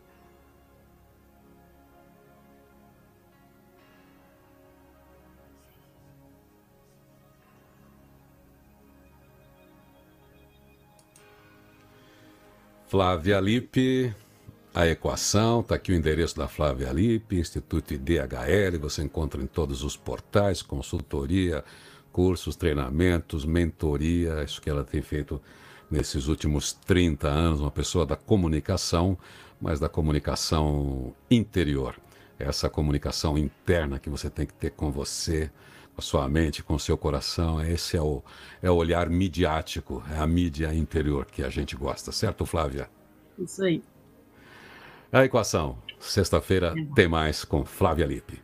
Flávia 12.89 13.37
Lippe, 13.41 14.15
a 14.73 14.87
equação, 14.87 15.59
está 15.59 15.75
aqui 15.75 15.91
o 15.91 15.95
endereço 15.95 16.37
da 16.37 16.47
Flávia 16.47 16.89
Lippe, 16.93 17.37
Instituto 17.37 17.93
IDHL, 17.93 18.79
você 18.79 19.03
encontra 19.03 19.41
em 19.41 19.45
todos 19.45 19.83
os 19.83 19.97
portais, 19.97 20.61
consultoria, 20.61 21.65
cursos, 22.13 22.55
treinamentos, 22.55 23.43
mentoria, 23.43 24.41
isso 24.41 24.61
que 24.61 24.69
ela 24.69 24.85
tem 24.85 25.01
feito 25.01 25.41
nesses 25.91 26.27
últimos 26.27 26.71
30 26.71 27.27
anos, 27.27 27.59
uma 27.59 27.69
pessoa 27.69 28.05
da 28.05 28.15
comunicação, 28.15 29.17
mas 29.59 29.81
da 29.81 29.89
comunicação 29.89 31.13
interior. 31.29 31.93
Essa 32.39 32.69
comunicação 32.69 33.37
interna 33.37 33.99
que 33.99 34.09
você 34.09 34.29
tem 34.29 34.45
que 34.45 34.53
ter 34.53 34.71
com 34.71 34.93
você, 34.93 35.51
a 35.97 36.01
sua 36.01 36.29
mente, 36.29 36.61
com 36.61 36.75
o 36.75 36.79
seu 36.79 36.95
coração, 36.95 37.59
esse 37.65 37.97
é 37.97 38.01
o, 38.01 38.23
é 38.61 38.69
o 38.69 38.75
olhar 38.75 39.09
midiático, 39.09 40.03
é 40.13 40.17
a 40.19 40.27
mídia 40.27 40.73
interior 40.73 41.25
que 41.25 41.41
a 41.43 41.49
gente 41.49 41.75
gosta, 41.75 42.11
certo, 42.11 42.45
Flávia? 42.45 42.87
Isso 43.39 43.63
aí. 43.63 43.83
A 45.11 45.25
equação. 45.25 45.77
Sexta-feira 45.99 46.75
tem 46.95 47.07
mais 47.07 47.43
com 47.43 47.65
Flávia 47.65 48.05
Lippe. 48.05 48.39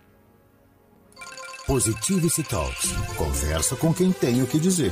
Positivity 1.67 2.43
Talks. 2.43 2.91
Conversa 3.15 3.75
com 3.75 3.93
quem 3.93 4.11
tem 4.11 4.41
o 4.41 4.47
que 4.47 4.59
dizer. 4.59 4.91